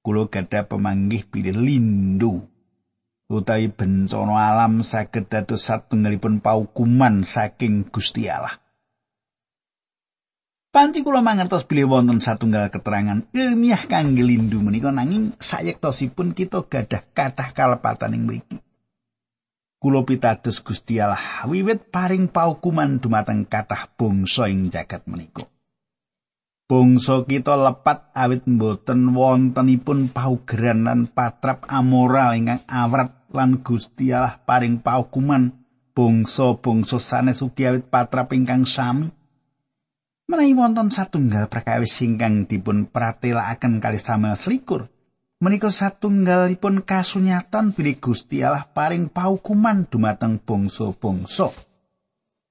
Kulo 0.02 0.34
gadah 0.34 0.66
pemanggih 0.66 1.30
pilih 1.30 1.54
lindu. 1.54 2.42
Utawi 3.30 3.70
bencana 3.70 4.34
alam 4.34 4.82
saged 4.82 5.30
dados 5.30 5.70
satunggalipun 5.70 6.42
paukuman 6.42 7.22
saking 7.22 7.86
Gusti 7.94 8.26
Allah. 8.26 8.58
Panci 10.74 11.06
kula 11.06 11.22
mangertos 11.22 11.70
bilih 11.70 11.86
wonten 11.86 12.18
satunggal 12.18 12.74
keterangan 12.74 13.30
ilmiah 13.30 13.86
kangge 13.86 14.26
lindu 14.26 14.58
menika 14.58 14.90
nanging 14.90 15.38
sayektosipun 15.38 16.34
kita 16.34 16.66
gadah 16.66 17.06
kathah 17.14 17.54
kalepatan 17.54 18.18
ing 18.18 18.26
mriki. 18.26 18.58
Kula 19.78 20.02
pitados 20.02 20.58
Gusti 20.66 20.98
Allah 20.98 21.46
wiwit 21.46 21.94
paring 21.94 22.34
paukuman 22.34 22.98
dumateng 22.98 23.46
kathah 23.46 23.86
bangsa 23.94 24.50
ing 24.50 24.74
jagat 24.74 25.06
menika. 25.06 25.46
Bangsa 26.66 27.22
kita 27.24 27.54
lepat 27.54 28.10
awit 28.18 28.50
mboten 28.50 29.14
wontenipun 29.14 30.10
paugeran 30.10 30.90
lan 30.90 31.06
patrap 31.06 31.70
amoral 31.70 32.34
ingkang 32.34 32.66
awrat 32.66 33.30
lan 33.30 33.62
Gusti 33.62 34.10
Allah 34.10 34.42
paring 34.42 34.82
paukuman 34.82 35.54
bangsa-bangsa 35.94 36.98
sanes 36.98 37.46
ugi 37.46 37.70
awit 37.70 37.86
patrap 37.86 38.34
ingkang 38.34 38.66
sami. 38.66 39.14
menawi 40.28 40.52
wonten 40.60 40.92
satunggal 40.92 41.48
perkawis 41.48 42.04
ingkang 42.04 42.50
dipun 42.50 42.90
pratelakaken 42.92 43.80
kali 43.80 43.96
Samuel 43.96 44.36
selikur 44.36 44.92
menika 45.38 45.70
satunggalipun 45.70 46.82
kasunyatan 46.82 47.70
bilih 47.74 48.02
Gusti 48.02 48.42
Allah 48.42 48.66
paring 48.66 49.10
paukuman 49.14 49.86
dumateng 49.86 50.42
bangsa-bangsa. 50.42 51.54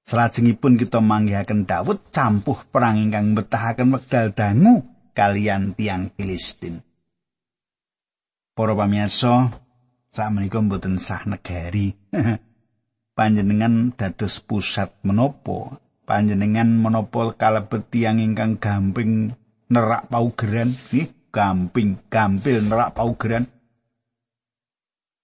Salajengipun 0.07 0.79
kita 0.79 1.03
manggihaken 1.03 1.67
Daud 1.67 1.99
campuh 2.15 2.63
perang 2.71 2.95
ingkang 2.95 3.35
betahaken 3.35 3.91
wekdal 3.91 4.31
dangu 4.31 4.87
kalian 5.11 5.75
tiang 5.75 6.07
Filistin. 6.15 6.79
Para 8.55 8.71
pamirsa 8.71 9.51
sakmenika 10.07 10.63
mboten 10.63 10.95
sah 10.95 11.27
negari. 11.27 11.91
Panjenengan 13.17 13.91
dados 13.97 14.39
pusat 14.39 14.95
menopo? 15.03 15.75
Panjenengan 16.07 16.71
menapa 16.71 17.35
kalebet 17.35 17.91
tiyang 17.91 18.23
ingkang 18.23 18.61
gamping 18.61 19.35
nerak 19.67 20.07
paugeran? 20.07 20.71
Nggih 20.71 21.16
gamping 21.37 22.01
gampil 22.09 22.65
nerak 22.65 22.97
paugeran. 22.97 23.45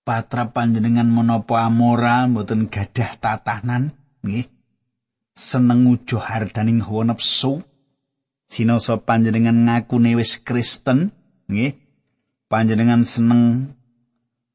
Patra 0.05 0.53
panjenengan 0.53 1.09
menapa 1.09 1.65
amoral 1.65 2.29
mboten 2.29 2.69
gadah 2.69 3.17
tatanan? 3.17 3.97
Nggih. 4.21 4.45
Seneng 5.33 5.89
ujo 5.89 6.21
hardaning 6.21 6.85
hawa 6.85 7.09
nafsu 7.09 7.65
sinoso 8.45 9.01
panjenengan 9.01 9.65
ngakune 9.65 10.13
wis 10.13 10.37
Kristen. 10.37 11.09
Nggih. 11.49 11.81
Panjenengan 12.45 13.01
seneng 13.09 13.73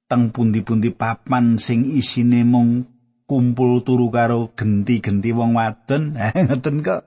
teng 0.07 0.31
pundi-pundi 0.31 0.95
papan 0.95 1.59
sing 1.59 1.91
isine 1.91 2.47
mung 2.47 2.87
kumpul 3.27 3.83
turu 3.83 4.15
karo 4.15 4.55
genti-genti 4.55 5.35
wong 5.35 5.59
wadon. 5.59 6.15
Ngoten 6.47 6.87
kok. 6.87 7.03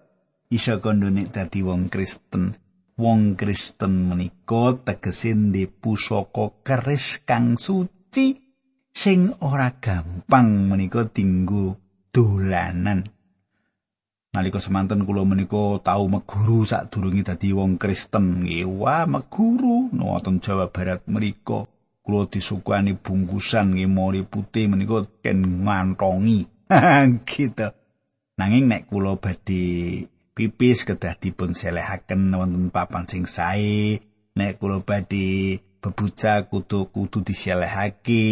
Iso 0.51 0.83
kandhane 0.83 1.31
dadi 1.31 1.63
wong 1.63 1.87
Kristen 1.87 2.60
wong 3.01 3.33
Kristen 3.33 4.13
menika 4.13 4.77
tegese 4.85 5.33
ndi 5.33 5.65
pusaka 5.65 6.61
keris 6.61 7.25
kang 7.25 7.57
suci 7.57 8.37
sing 8.93 9.33
ora 9.41 9.73
gampang 9.81 10.69
menika 10.69 11.09
dinggo 11.09 11.81
dolanan. 12.13 13.09
Nalika 14.31 14.61
semanten 14.61 15.03
kula 15.03 15.25
menika 15.25 15.81
tau 15.81 16.05
meguru 16.07 16.61
sadurunge 16.63 17.25
dadi 17.25 17.49
wong 17.51 17.81
Kristen 17.81 18.45
nggih. 18.45 18.69
Wah 18.69 19.09
meguru! 19.09 19.89
Wonten 19.91 20.37
Jawa 20.39 20.69
Barat 20.69 21.01
menika 21.09 21.65
kula 22.05 22.29
disukani 22.29 22.95
bungkusan 22.95 23.75
ngemori 23.75 24.21
putih 24.29 24.69
menika 24.69 25.03
ken 25.25 25.65
ngantongi 25.65 26.69
gitu. 27.27 27.67
Nanging 28.37 28.65
nek 28.69 28.87
kula 28.87 29.17
badhe 29.17 30.05
pipis 30.41 30.81
kedah 30.89 31.13
dipun 31.21 31.53
selehaken 31.53 32.33
wonten 32.33 32.73
papan 32.73 33.05
sing 33.05 33.29
sae. 33.29 34.01
Nek 34.33 34.57
kula 34.57 34.81
badhe 34.81 35.61
bebuca 35.77 36.49
kudu 36.49 36.89
kudu 36.89 37.21
diselehake. 37.21 38.25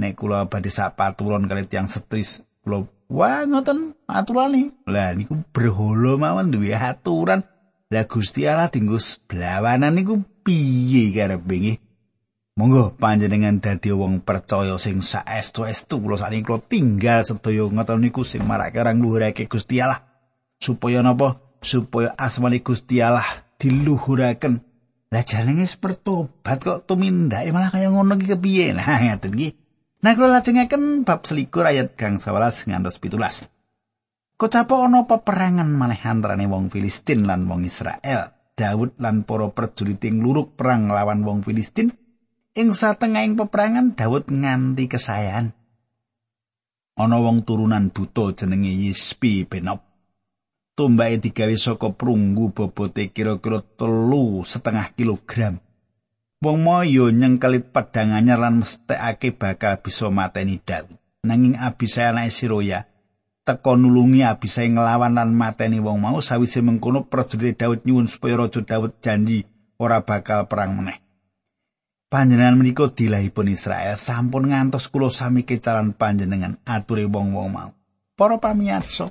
Nek 0.00 0.16
kula 0.16 0.48
badhe 0.48 0.72
sapaturon 0.72 1.44
kali 1.44 1.68
tiyang 1.68 1.92
setris 1.92 2.40
kula 2.64 2.88
wah 3.12 3.44
ngoten 3.44 3.92
aturane 4.08 4.72
lah 4.88 5.12
niku 5.12 5.36
berhala 5.52 6.16
mawon 6.16 6.48
duwe 6.48 6.72
aturan. 6.72 7.44
Lah 7.92 8.08
Gusti 8.08 8.48
Allah 8.48 8.72
dinggo 8.72 8.96
blawanan 9.28 10.00
niku 10.00 10.24
piye 10.44 11.12
karepe 11.12 11.56
nggih 11.60 11.78
Monggo 12.58 12.90
panjenengan 12.98 13.62
dadi 13.62 13.94
wong 13.94 14.26
percaya 14.26 14.74
sing 14.82 14.98
saestu-estu 14.98 16.02
kula 16.02 16.18
sakniki 16.18 16.42
kula 16.42 16.58
tinggal 16.58 17.22
sedaya 17.22 17.68
ngoten 17.70 18.02
niku 18.02 18.26
sing 18.26 18.42
marake 18.42 18.82
orang 18.82 18.98
luhurake 18.98 19.46
Gusti 19.46 19.78
Allah 19.78 20.07
supaya 20.58 21.02
napa 21.02 21.38
supaya 21.62 22.14
asmane 22.14 22.62
Gusti 22.62 23.02
Allah 23.02 23.26
diluhuraken 23.58 24.62
lah 25.08 25.24
jenenge 25.24 25.66
bertobat 25.80 26.60
kok 26.60 26.84
tumindake 26.84 27.50
malah 27.50 27.72
kaya 27.72 27.88
ngono 27.88 28.14
iki 28.20 28.36
kepiye 28.36 28.76
nah 28.76 28.98
ngaten 29.08 29.32
iki 29.34 29.48
nah 30.04 30.12
kula 30.14 30.38
lajengaken 30.38 31.02
bab 31.02 31.24
selikur 31.24 31.64
ayat 31.66 31.96
kang 31.98 32.20
11 32.22 32.68
ngantos 32.70 33.00
17 33.00 33.48
Kocapa 34.38 34.86
ana 34.86 35.02
peperangan 35.02 35.66
maneh 35.66 35.98
antarane 35.98 36.46
wong 36.46 36.70
Filistin 36.70 37.26
lan 37.26 37.50
wong 37.50 37.66
Israel. 37.66 38.38
Daud 38.54 38.94
lan 39.02 39.26
para 39.26 39.50
prajurit 39.50 39.98
luruk 40.14 40.54
perang 40.54 40.94
lawan 40.94 41.26
wong 41.26 41.42
Filistin 41.42 41.90
Ing 42.58 42.74
satengahing 42.74 43.38
peperangan 43.38 43.94
Daud 43.94 44.30
nganti 44.34 44.90
kesayan. 44.90 45.54
Ana 46.98 47.22
wong 47.22 47.46
turunan 47.46 47.94
buta 47.94 48.34
jenenge 48.34 48.74
Yispi 48.74 49.46
Benob. 49.46 49.87
Tumbake 50.78 51.18
digawe 51.18 51.58
saka 51.58 51.90
prunggu 51.90 52.54
bobote 52.54 53.10
kira-kira 53.10 53.66
telu 53.74 54.46
setengah 54.46 54.94
kilogram. 54.94 55.58
Wong 56.38 56.62
mau 56.62 56.86
yo 56.86 57.10
nyengkelit 57.10 57.74
pedang 57.74 58.14
anyar 58.14 58.38
lan 58.38 58.62
mesthekake 58.62 59.34
bakal 59.34 59.82
bisa 59.82 60.06
mateni 60.06 60.62
Daud. 60.62 60.94
Nanging 61.26 61.58
Abisai 61.58 62.14
anake 62.14 62.30
Siroya 62.30 62.86
teka 63.42 63.74
nulungi 63.74 64.22
Abisai 64.22 64.70
nglawan 64.70 65.18
lan 65.18 65.34
mateni 65.34 65.82
wong 65.82 65.98
mau 65.98 66.22
sawise 66.22 66.62
mengkono 66.62 67.10
prajurit 67.10 67.58
Daud 67.58 67.82
nyuwun 67.82 68.06
supaya 68.06 68.38
Raja 68.38 68.62
Daud 68.62 69.02
janji 69.02 69.42
ora 69.82 70.06
bakal 70.06 70.46
perang 70.46 70.78
meneh. 70.78 71.02
Panjenengan 72.06 72.54
menika 72.54 72.86
dilahipun 72.86 73.50
Israel 73.50 73.98
sampun 73.98 74.54
ngantos 74.54 74.86
kula 74.86 75.10
sami 75.10 75.42
kecalan 75.42 75.90
panjenengan 75.90 76.54
ature 76.62 77.02
wong-wong 77.02 77.50
mau. 77.50 77.74
Para 78.14 78.38
pamirsa, 78.38 79.10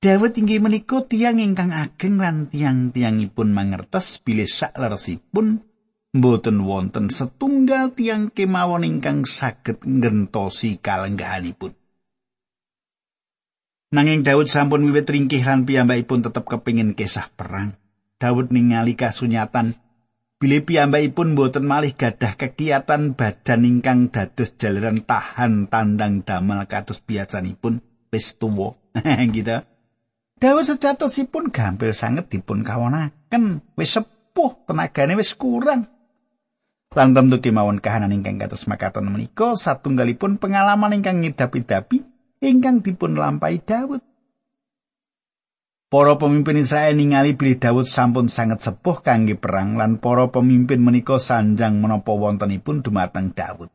Dawet 0.00 0.32
inggih 0.40 0.64
menika 0.64 1.04
tiang 1.04 1.36
ingkang 1.36 1.76
ageng 1.76 2.16
lan 2.16 2.48
tiang-tiangipun 2.48 3.52
mangertes 3.52 4.16
bilih 4.24 4.48
sakleresipun 4.48 5.60
mboten 6.16 6.64
wonten 6.64 7.12
setunggal 7.12 7.92
tiang 7.92 8.32
kemawon 8.32 8.88
ingkang 8.88 9.28
saged 9.28 9.84
ngentosi 9.84 10.80
kalenggahanipun. 10.80 11.76
Nanging 13.92 14.24
Daud 14.24 14.48
sampun 14.48 14.88
wiwit 14.88 15.04
ringkih 15.04 15.44
lan 15.44 15.68
piyambakipun 15.68 16.24
tetep 16.24 16.48
kepingin 16.48 16.96
kisah 16.96 17.28
perang. 17.36 17.76
Daud 18.16 18.56
ningali 18.56 18.96
kasunyatan 18.96 19.76
bilih 20.40 20.64
piyambakipun 20.64 21.36
mboten 21.36 21.68
malih 21.68 21.92
gadah 21.92 22.40
kegiatan 22.40 23.12
badan 23.12 23.68
ingkang 23.68 24.08
dados 24.08 24.56
jaliran 24.56 25.04
tahan 25.04 25.68
tandang 25.68 26.24
damel 26.24 26.64
kados 26.64 27.04
biasanipun 27.04 27.84
wis 28.08 28.40
tuwa. 28.40 28.80
gitu. 29.36 29.60
Dawa 30.40 30.64
sejatosipun 30.64 31.52
gampil 31.52 31.92
sanget 31.92 32.32
dipun 32.32 32.64
kawonaken, 32.64 33.60
wis 33.76 33.92
sepuh 33.92 34.64
tenagane 34.64 35.12
wis 35.20 35.36
kurang. 35.36 35.84
Lan 36.96 37.12
tentu 37.12 37.44
kemawon 37.44 37.76
kahanan 37.76 38.16
ingkang 38.16 38.40
kados 38.40 38.64
makaten 38.64 39.04
menika 39.04 39.52
satunggalipun 39.52 40.40
pengalaman 40.40 40.96
ingkang 40.96 41.20
ngidapi-dapi 41.20 42.02
ingkang 42.40 42.80
dipun 42.80 43.20
lampahi 43.20 43.60
Daud. 43.60 44.00
Para 45.92 46.16
pemimpin 46.16 46.56
Israel 46.56 46.96
ningali 46.96 47.36
bilih 47.36 47.60
Daud 47.60 47.84
sampun 47.84 48.32
sangat 48.32 48.64
sepuh 48.64 49.04
kangge 49.04 49.36
perang 49.36 49.76
lan 49.76 50.00
para 50.00 50.32
pemimpin 50.32 50.80
menika 50.80 51.20
sanjang 51.20 51.76
menapa 51.84 52.16
wontenipun 52.16 52.80
dumateng 52.80 53.36
Daud. 53.36 53.68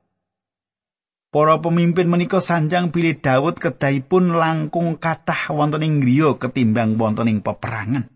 Para 1.36 1.60
pemimpin 1.60 2.08
menika 2.08 2.39
sanjang 2.39 2.96
pilih 2.96 3.20
Daud 3.20 3.60
kedahipun 3.60 4.39
langkung 4.39 4.96
kathah 4.96 5.51
wonten 5.51 5.84
ing 5.84 6.00
griya 6.00 6.39
ketimbang 6.39 6.96
wonten 6.96 7.27
ing 7.27 7.44
peperangan. 7.44 8.08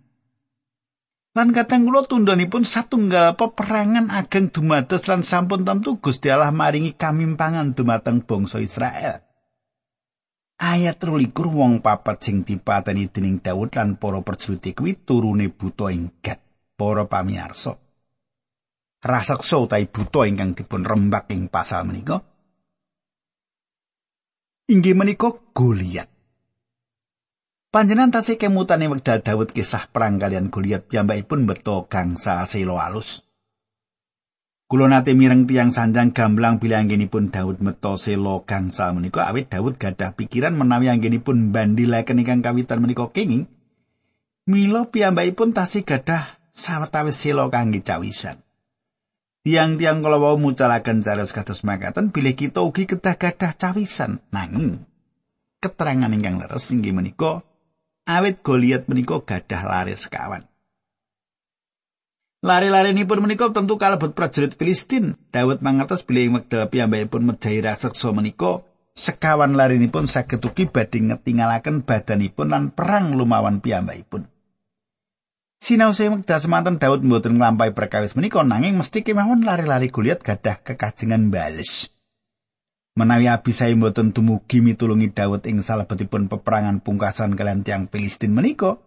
Lan 1.35 1.51
kateng 1.51 1.83
kula 1.83 2.07
tundhonipun 2.07 2.63
satunggal 2.63 3.35
peperangan 3.35 4.07
ageng 4.07 4.55
dumados 4.55 5.03
lan 5.11 5.27
sampun 5.27 5.67
tentu 5.67 5.99
Gusti 5.99 6.31
Allah 6.31 6.55
maringi 6.55 6.95
kamimpangan 6.95 7.75
dumateng 7.75 8.23
bangsa 8.23 8.63
Israel. 8.63 9.19
Ayat 10.55 11.03
23 11.03 11.35
wong 11.43 11.83
papat 11.83 12.23
sing 12.23 12.47
dipateni 12.47 13.11
dening 13.11 13.43
Daud 13.43 13.75
lan 13.75 13.99
para 13.99 14.23
prajurit 14.23 14.71
kuwi 14.71 14.95
turune 14.95 15.51
buta 15.51 15.91
ing 15.91 16.23
Gat. 16.23 16.39
Para 16.79 17.03
pamirsa. 17.03 17.75
Raseksa 19.03 19.59
utawi 19.59 19.91
buta 19.91 20.23
ingkang 20.23 20.55
dipun 20.55 20.87
rembak 20.87 21.27
ing 21.35 21.51
pasal 21.51 21.83
menika 21.83 22.28
inggih 24.69 24.93
menika 24.93 25.33
Goliat. 25.57 26.05
Panjenan 27.73 28.13
tasih 28.13 28.37
kemutane 28.37 28.85
wekdal 28.85 29.25
Daud 29.25 29.49
kisah 29.49 29.89
perang 29.89 30.21
kalian 30.21 30.53
Goliat 30.53 30.85
piyambakipun 30.85 31.49
beto 31.49 31.89
gangsa 31.89 32.45
selo 32.45 32.77
alus. 32.77 33.25
Kulo 34.69 34.85
nate 34.85 35.17
mireng 35.17 35.49
tiang 35.49 35.73
sanjang 35.73 36.13
gamblang 36.13 36.61
bila 36.61 36.77
anggenipun 36.77 37.33
Daud 37.33 37.57
meto 37.65 37.97
selo 37.97 38.45
gangsa 38.45 38.93
menika 38.93 39.25
awit 39.25 39.49
Daud 39.49 39.81
gadah 39.81 40.13
pikiran 40.13 40.53
menawi 40.53 40.93
anggenipun 40.93 41.49
bandilaken 41.49 42.21
ingkang 42.21 42.45
kawitan 42.45 42.77
menika 42.77 43.09
kenging. 43.09 43.49
Milo 44.45 44.93
piyambakipun 44.93 45.57
tasih 45.57 45.81
gadah 45.81 46.37
sawetawis 46.53 47.17
selo 47.17 47.49
kangge 47.49 47.81
cawisan. 47.81 48.37
Tiang-tiang 49.39 50.03
kalau 50.03 50.19
mau 50.19 50.35
mucalaken 50.35 50.99
cariyos 50.99 51.31
kados 51.31 51.63
makaten 51.63 52.11
bilih 52.11 52.35
kita 52.35 52.59
ugi 52.59 52.83
kedah 52.83 53.15
gadah 53.15 53.55
cawisan 53.55 54.19
nanging 54.35 54.83
keterangan 55.63 56.11
ingkang 56.11 56.39
leres 56.43 56.71
inggih 56.75 56.91
menika 56.91 57.43
awit 58.03 58.43
Goliat 58.43 58.91
menika 58.91 59.21
gadah 59.23 59.61
lari 59.63 59.95
sekawan. 59.95 60.43
Lari-lari 62.39 62.95
ini 62.95 63.03
pun 63.03 63.19
menika 63.19 63.51
tentu 63.51 63.75
kalebet 63.75 64.15
prajurit 64.15 64.55
Filistin. 64.55 65.19
Daud 65.27 65.59
mangertos 65.59 66.07
bilih 66.07 66.39
wekdal 66.39 66.71
piyambakipun 66.71 67.27
mejahi 67.27 67.59
raseksa 67.59 68.15
menika 68.15 68.63
sekawan 68.95 69.59
lari 69.59 69.75
ini 69.75 69.91
pun 69.91 70.07
saged 70.07 70.39
ugi 70.39 70.71
badhe 70.71 71.03
ngetingalaken 71.03 71.83
badanipun 71.83 72.47
lan 72.47 72.63
perang 72.71 73.19
lumawan 73.19 73.59
piyambakipun. 73.59 74.27
Sinau 75.59 75.91
sing 75.91 76.15
wekdal 76.15 76.39
semanten 76.39 76.79
Daud 76.79 77.03
mboten 77.03 77.35
nglampahi 77.35 77.75
perkawis 77.75 78.15
menika 78.15 78.39
nanging 78.47 78.79
mesti 78.79 79.03
kemawon 79.03 79.43
lari-lari 79.43 79.91
Goliat 79.91 80.23
gadah 80.23 80.63
kekajengan 80.63 81.27
bales. 81.27 81.91
Menawi 82.95 83.27
Abisai 83.27 83.75
mboten 83.75 84.15
dumugi 84.15 84.63
mitulungi 84.63 85.11
Daud 85.11 85.43
ing 85.51 85.59
salebetipun 85.59 86.31
peperangan 86.31 86.79
pungkasan 86.79 87.35
kalian 87.35 87.67
tiang 87.67 87.91
Filistin 87.91 88.31
menika, 88.31 88.79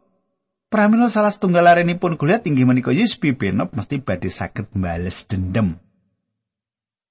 pramila 0.72 1.12
salah 1.12 1.28
setunggal 1.28 1.61
larenipun 1.61 2.16
Goliat 2.16 2.48
inggih 2.48 2.64
menika 2.64 2.88
Yusbi 2.88 3.37
Benob 3.37 3.76
mesti 3.76 4.00
badhe 4.00 4.32
saged 4.32 4.72
bales 4.72 5.28
dendam. 5.28 5.76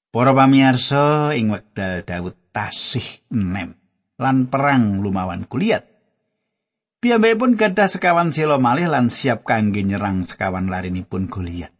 Para 0.09 0.33
pamirsa 0.33 1.37
ing 1.37 1.53
wekdal 1.53 2.01
Daud 2.01 2.33
tasih 2.49 3.21
enem 3.29 3.77
lan 4.17 4.49
perang 4.49 5.05
lumawan 5.05 5.45
Goliat. 5.45 5.90
Piyambakipun 7.01 7.57
gadah 7.57 7.89
sekawan 7.89 8.29
silo 8.29 8.61
malih 8.61 8.85
lan 8.85 9.09
siap 9.09 9.41
kangge 9.41 9.81
nyerang 9.81 10.29
sekawan 10.29 10.69
larinipun 10.69 11.25
Goliat. 11.33 11.73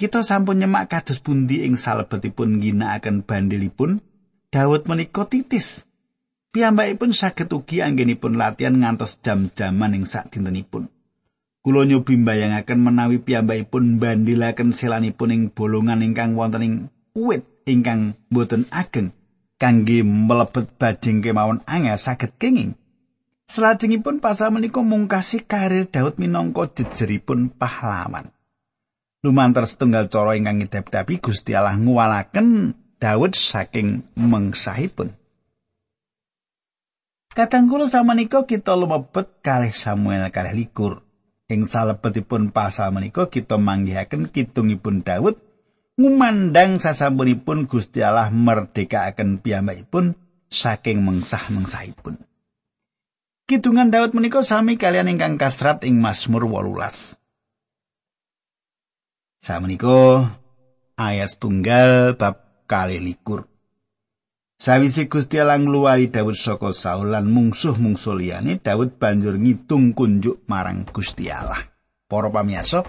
Kita 0.00 0.24
sampun 0.24 0.56
nyemak 0.56 0.88
kados 0.88 1.20
bundi 1.20 1.68
ing 1.68 1.76
salebetipun 1.76 2.64
ginakaken 2.64 3.28
bandilipun 3.28 4.00
Daud 4.48 4.88
menika 4.88 5.28
titis. 5.28 5.84
Piyambakipun 6.48 7.12
saged 7.12 7.52
ugi 7.52 7.84
anggenipun 7.84 8.40
latihan 8.40 8.72
ngantos 8.72 9.20
jam-jaman 9.20 10.00
ing 10.00 10.08
sak 10.08 10.32
dintenipun. 10.32 10.88
Kula 11.60 11.84
nyobi 11.84 12.16
mbayangaken 12.24 12.80
menawi 12.80 13.20
piyambakipun 13.20 14.00
bandilaken 14.00 14.72
selanipun 14.72 15.28
ing 15.28 15.42
bolongan 15.52 16.00
ingkang 16.00 16.40
wonten 16.40 16.64
ing 16.64 16.74
uwit 17.12 17.44
ingkang 17.68 18.16
boten 18.32 18.64
ageng 18.72 19.12
kangge 19.60 20.00
mlebet 20.00 20.72
bading 20.80 21.20
kemawon 21.20 21.60
angel 21.68 22.00
saged 22.00 22.32
kenging. 22.40 22.80
Salajengipun 23.44 24.24
pasal 24.24 24.50
menika 24.56 24.80
mungkasi 24.80 25.44
karir 25.44 25.84
Daud 25.92 26.16
minangka 26.16 26.64
jejeripun 26.80 27.52
pahlawan. 27.52 28.32
Lumantar 29.20 29.68
setunggal 29.68 30.08
cara 30.08 30.36
ingkang 30.36 30.64
ngidap-dapi 30.64 31.20
Gusti 31.20 31.56
Allah 31.56 31.76
nguwalaken 31.76 32.76
Daud 33.00 33.32
saking 33.36 34.16
mengsahipun. 34.16 35.12
Kadang 37.34 37.66
kula 37.66 37.90
samenika 37.90 38.46
kita 38.46 38.78
lumebet 38.78 39.42
kalih 39.42 39.74
Samuel 39.74 40.30
kalih 40.30 40.54
likur. 40.54 41.02
Ing 41.50 41.68
salebetipun 41.68 42.54
pasal 42.54 42.96
menika 42.96 43.28
kita 43.28 43.60
manggihaken 43.60 44.32
kidungipun 44.32 45.04
Daud 45.04 45.36
ngumandang 46.00 46.80
sasampunipun 46.80 47.68
Gusti 47.68 48.00
Allah 48.00 48.32
merdekaaken 48.32 49.44
piyambakipun 49.44 50.16
saking 50.48 51.04
mengsah-mengsahipun. 51.04 52.22
Kidungan 53.44 53.92
Daud 53.92 54.16
menika 54.16 54.40
sami 54.40 54.80
kalian 54.80 55.12
ingkang 55.12 55.36
kasrat 55.36 55.84
ing 55.84 56.00
Mazmur 56.00 56.48
18. 56.48 57.20
Samenika 59.44 60.32
ayat 60.96 61.36
tunggal 61.36 62.16
bab 62.16 62.64
kali 62.64 63.04
likur. 63.04 63.44
Sawise 64.56 65.12
Gusti 65.12 65.36
Allah 65.36 65.60
ngluwari 65.60 66.08
Daud 66.08 66.40
saka 66.40 66.72
Saul 66.72 67.12
lan 67.12 67.28
mungsuh-mungsuh 67.28 68.16
liyane, 68.16 68.64
Daud 68.64 68.96
banjur 68.96 69.36
ngitung 69.36 69.92
kunjuk 69.92 70.48
marang 70.48 70.88
Gusti 70.88 71.28
Allah. 71.28 71.68
Para 72.08 72.32
pamirsa, 72.32 72.80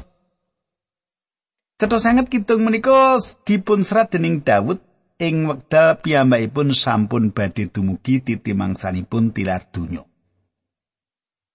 Cetha 1.76 2.00
sanget 2.00 2.32
kitung 2.32 2.64
menika 2.64 3.20
dipun 3.44 3.84
serat 3.84 4.16
dening 4.16 4.40
Daud 4.40 4.80
ing 5.20 5.52
wekdal 5.52 6.00
piyambakipun 6.00 6.72
sampun 6.72 7.36
badhe 7.36 7.68
dumugi 7.68 8.24
titimangsanipun 8.24 9.36
tilar 9.36 9.68
donya. 9.68 10.15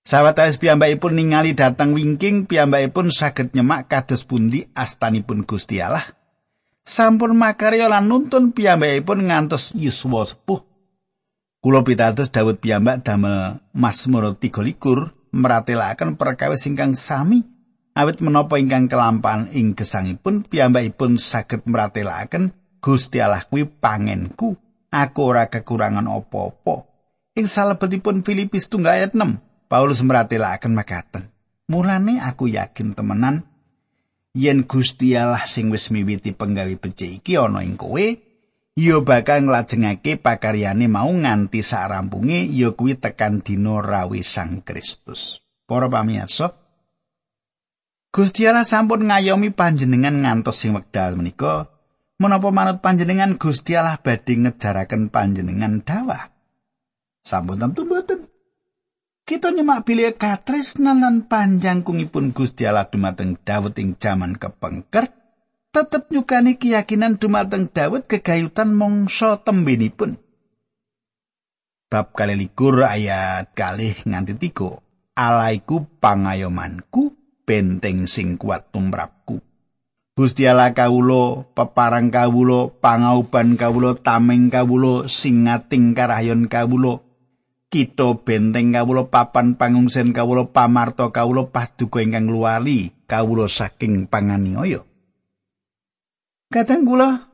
Sawetawis 0.01 0.57
piyambakipun 0.57 1.21
ningali 1.21 1.53
datang 1.53 1.93
wingking 1.93 2.49
piyambakipun 2.49 3.13
saged 3.13 3.53
nyemak 3.53 3.87
kados 3.93 4.25
pundi 4.25 4.65
astanipun 4.73 5.45
Gusti 5.45 5.79
Allah. 5.85 6.17
Sampun 6.81 7.37
makarya 7.37 7.87
lan 7.87 8.09
nuntun 8.09 8.57
piyambakipun 8.57 9.29
ngantos 9.29 9.77
yuswa 9.77 10.25
sepuh. 10.25 10.65
Kula 11.61 11.85
pitados 11.85 12.33
Daud 12.33 12.57
piyambak 12.57 13.05
damel 13.05 13.61
Mazmur 13.77 14.33
33 14.33 15.13
meratelaken 15.37 16.17
perkawis 16.17 16.65
ingkang 16.65 16.97
sami 16.97 17.45
awit 17.95 18.25
menapa 18.25 18.59
ingkang 18.59 18.89
kelampahan 18.89 19.53
ing 19.55 19.77
gesangipun 19.77 20.43
piyambakipun 20.49 21.21
saged 21.21 21.69
meratelaken 21.69 22.57
Gusti 22.81 23.21
Allah 23.21 23.45
kuwi 23.45 23.69
pangenku 23.69 24.57
aku 24.89 25.21
ora 25.21 25.47
kekurangan 25.53 26.09
apa-apa 26.09 26.89
ing 27.37 27.47
salebetipun 27.47 28.25
Filipus 28.25 28.67
tunggal 28.67 28.97
ayat 28.97 29.13
6 29.13 29.50
Paulus 29.71 30.03
meratelaken 30.03 30.75
makaten 30.75 31.31
mulane 31.71 32.19
aku 32.19 32.51
yakin 32.51 32.99
temenan 32.99 33.47
yen 34.35 34.67
Gusti 34.67 35.15
Allah 35.15 35.47
sing 35.47 35.71
wis 35.71 35.95
miwiti 35.95 36.35
penggawe 36.35 36.75
becik 36.75 37.23
iki 37.23 37.39
ana 37.39 37.63
ing 37.63 37.79
kowe 37.79 38.31
ya 38.81 38.97
bakal 39.05 39.47
nglajengake 39.47 40.19
pakaryane 40.19 40.89
mau 40.89 41.11
nganti 41.11 41.63
sarampunge 41.63 42.51
ya 42.51 42.73
kuwi 42.75 42.99
tekan 42.99 43.45
dina 43.45 43.79
rawi 43.85 44.25
Sang 44.25 44.65
Kristus. 44.65 45.45
Para 45.69 45.87
pamirsa, 45.87 46.57
Gusti 48.11 48.43
Allah 48.49 48.67
sampun 48.67 49.07
ngayomi 49.07 49.55
panjenengan 49.55 50.19
ngantos 50.27 50.59
sing 50.59 50.75
wekdal 50.75 51.15
menika. 51.15 51.71
Menapa 52.21 52.53
manut 52.53 52.83
panjenengan 52.85 53.39
Gusti 53.39 53.79
Allah 53.79 53.97
badhe 53.97 54.35
ngejaraken 54.35 55.09
panjenengan 55.09 55.81
dawah? 55.81 56.29
Sampun 57.23 57.57
tentu 57.57 57.87
mboten. 57.87 58.30
Kita 59.31 59.55
nyemak 59.55 59.87
bilih 59.87 60.19
katresnan 60.19 61.07
lan 61.07 61.31
panjangkungipun 61.31 62.35
Gusti 62.35 62.67
Allah 62.67 62.91
dumateng 62.91 63.39
Daud 63.39 63.79
ing 63.79 63.95
jaman 63.95 64.35
kepengker 64.35 65.07
tetep 65.71 66.11
nyukani 66.11 66.59
keyakinan 66.59 67.15
dumateng 67.15 67.71
Daud 67.71 68.11
kegayutan 68.11 68.75
mongso 68.75 69.39
tembinipun. 69.39 70.19
Bab 71.87 72.11
kali 72.11 72.35
likur 72.35 72.83
ayat 72.83 73.55
kalih 73.55 73.95
nganti 74.03 74.35
tiga. 74.35 74.83
Alaiku 75.15 75.87
pangayomanku, 76.03 77.15
benteng 77.47 78.11
sing 78.11 78.35
kuat 78.35 78.75
tumrapku. 78.75 79.39
Gusti 80.19 80.43
Allah 80.51 80.75
kawulo, 80.75 81.55
peparang 81.55 82.11
kawulo, 82.11 82.83
pangauban 82.83 83.55
kawulo, 83.55 83.95
tameng 83.95 84.51
kawulo, 84.51 85.07
singating 85.07 85.95
karayon 85.95 86.51
kawulo, 86.51 87.10
kita 87.71 88.19
benteng 88.19 88.75
kawulo, 88.75 89.07
papan 89.07 89.55
pangungsen 89.55 90.11
kawulo, 90.11 90.51
pamarto 90.51 91.15
kawulo, 91.15 91.49
paduka 91.55 92.03
ingkang 92.03 92.27
luwali, 92.27 92.91
kawulo 93.07 93.47
saking 93.47 94.11
panganiaya. 94.11 94.83
Kadang 96.51 96.83
kula 96.83 97.31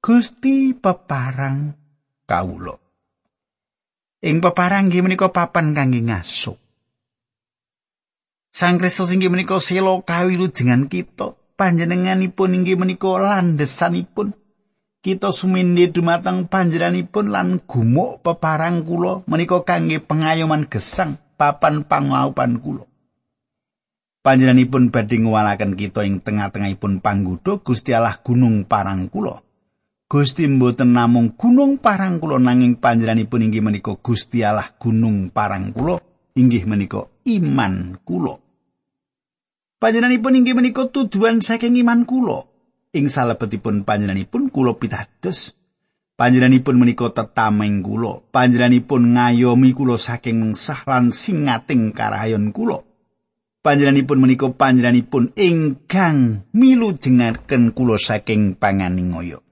Gusti 0.00 0.72
peparang 0.72 1.76
kawula. 2.24 2.72
Ing 4.24 4.40
peparang 4.40 4.88
nggih 4.88 5.04
menika 5.04 5.28
papan 5.28 5.76
kangge 5.76 6.00
ngasuh. 6.00 6.56
Sang 8.50 8.80
Kristus 8.80 9.12
inggih 9.12 9.28
menika 9.28 9.60
sila 9.60 10.00
kawilujengan 10.00 10.88
kita. 10.88 11.36
Panjenenganipun 11.60 12.56
inggih 12.56 12.80
menika 12.80 13.20
landhesanipun. 13.20 14.39
Kita 15.00 15.32
sumindhi 15.32 15.88
dumateng 15.88 16.44
panjenenganipun 16.44 17.32
lan 17.32 17.64
gumuk 17.64 18.20
peparang 18.20 18.84
kula 18.84 19.24
menika 19.24 19.64
kangge 19.64 19.96
pengayoman 19.96 20.68
gesang 20.68 21.16
papan 21.40 21.88
pangaupan 21.88 22.60
kula. 22.60 22.84
Panjenenganipun 24.20 24.92
badhe 24.92 25.16
ngwalaken 25.24 25.72
kita 25.72 26.04
ing 26.04 26.20
tengah-tengahipun 26.20 27.00
panggudo 27.00 27.64
Gusti 27.64 27.96
Allah 27.96 28.20
gunung 28.20 28.68
parang 28.68 29.08
kula. 29.08 29.40
Gusti 30.04 30.44
mboten 30.44 30.92
namung 30.92 31.32
gunung 31.32 31.80
parang 31.80 32.20
kula 32.20 32.36
nanging 32.36 32.76
panjenenganipun 32.76 33.48
inggih 33.48 33.64
menika 33.64 33.96
Gusti 33.96 34.44
Allah 34.44 34.68
gunung 34.76 35.32
parang 35.32 35.72
kula 35.72 35.96
inggih 36.36 36.68
menika 36.68 37.08
iman 37.24 37.96
kula. 38.04 38.36
Panjenenganipun 39.80 40.44
inggih 40.44 40.52
menika 40.52 40.92
tujuan 40.92 41.40
saking 41.40 41.80
iman 41.80 42.04
kula. 42.04 42.49
Ing 42.90 43.06
salebetipun 43.06 43.86
panjenenganipun 43.86 44.50
kula 44.50 44.74
pitados 44.74 45.54
Panjenenganipun 46.20 46.76
menika 46.76 47.08
tetameng 47.08 47.80
kula, 47.80 48.20
panjenenganipun 48.28 49.16
ngayomi 49.16 49.72
kula 49.72 49.96
saking 49.96 50.36
mengsah 50.36 50.84
lan 50.84 51.16
singating 51.16 51.96
karahayon 51.96 52.52
kula. 52.52 52.84
panjenenganipun 53.60 54.18
menika 54.20 54.48
panjenenganipun 54.52 55.36
ingkang 55.36 56.48
milu 56.52 56.96
jengaken 56.96 57.72
kula 57.76 57.96
saking 58.00 58.56
panganing 58.56 59.12
ngoyo. 59.12 59.44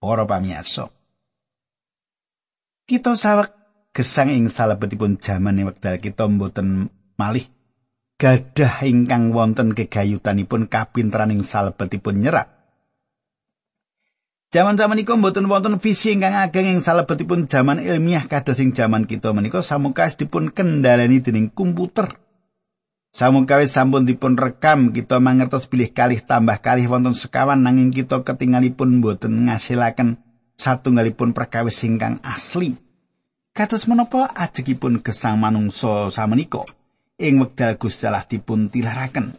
Para 0.00 0.28
pamirsa. 0.28 0.92
Kita 2.84 3.16
sawek 3.16 3.48
gesang 3.96 4.28
ing 4.28 4.52
salebetipun 4.52 5.16
jaman 5.16 5.64
wekdal 5.64 5.96
kita 5.96 6.28
mboten 6.28 6.92
malih 7.16 7.48
gadah 8.24 8.88
ingkang 8.88 9.36
wonten 9.36 9.76
kegayutanipun 9.76 10.72
kapinteran 10.72 11.28
ing 11.28 11.44
salebetipun 11.44 12.24
nyerat. 12.24 12.48
Jaman-jaman 14.48 15.04
iku 15.04 15.20
mboten 15.20 15.44
wonten 15.44 15.76
visi 15.76 16.16
ingkang 16.16 16.32
ageng 16.32 16.72
ing 16.72 16.80
salebetipun 16.80 17.52
jaman 17.52 17.84
ilmiah 17.84 18.24
kados 18.24 18.64
ing 18.64 18.72
jaman 18.72 19.04
kita 19.04 19.36
menika 19.36 19.60
samukas 19.60 20.16
dipun 20.16 20.48
kendhaleni 20.56 21.20
dening 21.20 21.52
komputer. 21.52 22.16
Samungkawe 23.12 23.68
sampun 23.68 24.08
dipun 24.08 24.40
rekam 24.40 24.96
kita 24.96 25.20
mangertos 25.20 25.68
bilih 25.68 25.92
kalih 25.92 26.24
tambah 26.24 26.64
kalih 26.64 26.88
wonten 26.88 27.12
sekawan 27.12 27.60
nanging 27.60 27.92
kita 27.92 28.24
ketinggalipun 28.24 29.04
boten 29.04 29.52
ngasilaken 29.52 30.16
satunggalipun 30.56 31.36
perkawis 31.36 31.76
ingkang 31.84 32.24
asli. 32.24 32.72
Kados 33.52 33.84
menapa 33.84 34.32
ajegipun 34.32 35.04
gesang 35.04 35.36
manungsa 35.36 36.08
samenika 36.08 36.64
ing 37.18 37.38
wekdal 37.42 37.78
Gusti 37.78 38.10
Allah 38.10 38.26
dipun 38.26 38.70
tilaraken. 38.70 39.38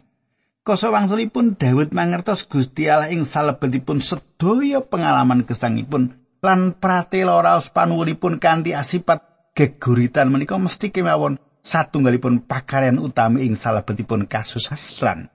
Koso 0.66 0.90
wangsulipun 0.90 1.54
Daud 1.54 1.94
mangertos 1.94 2.42
Gusti 2.48 2.90
Allah 2.90 3.12
ing 3.14 3.22
salebetipun 3.22 4.02
sedaya 4.02 4.82
pengalaman 4.82 5.46
gesangipun 5.46 6.18
lan 6.42 6.74
pratela 6.74 7.38
raos 7.38 7.70
panuwunipun 7.70 8.42
kanthi 8.42 8.74
asipat 8.74 9.52
geguritan 9.54 10.28
menika 10.28 10.58
mesti 10.58 10.90
kemawon 10.90 11.38
satunggalipun 11.62 12.44
pakaryan 12.44 12.98
utami 12.98 13.46
ing 13.46 13.54
salebetipun 13.54 14.26
kasusastran. 14.26 15.30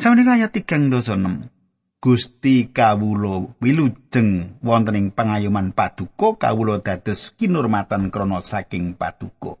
Sameneika 0.00 0.40
ayat 0.40 0.56
3 0.56 0.88
Gusti 2.00 2.72
kawulo 2.72 3.60
wilujeng 3.60 4.56
wonten 4.64 4.96
ing 4.96 5.06
pangayuman 5.12 5.76
paduka 5.76 6.48
kawulo 6.48 6.80
dados 6.80 7.36
kinurmatan 7.36 8.08
krana 8.08 8.40
saking 8.40 8.96
paduka. 8.96 9.60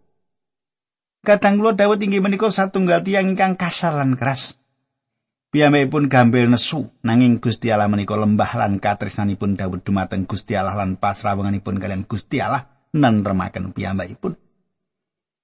Kadang 1.20 1.60
kula 1.60 1.76
Daud 1.76 2.00
inggih 2.00 2.24
menika 2.24 2.48
satunggal 2.48 3.04
tiyang 3.04 3.36
ingkang 3.36 3.52
kasar 3.60 3.92
lan 3.92 4.16
keras. 4.16 4.56
Piyambakipun 5.52 6.08
gambil 6.08 6.48
nesu 6.48 6.88
nanging 7.04 7.44
Gusti 7.44 7.68
Allah 7.68 7.92
menika 7.92 8.16
lembah 8.16 8.48
lan 8.56 8.80
katresnanipun 8.80 9.52
Daud 9.52 9.84
dumateng 9.84 10.24
Gusti 10.24 10.56
Allah 10.56 10.80
lan 10.80 10.96
pasrawanganipun 10.96 11.76
kalian 11.76 12.08
Gusti 12.08 12.40
Allah 12.40 12.72
nentremaken 12.96 13.76
piyambakipun. 13.76 14.32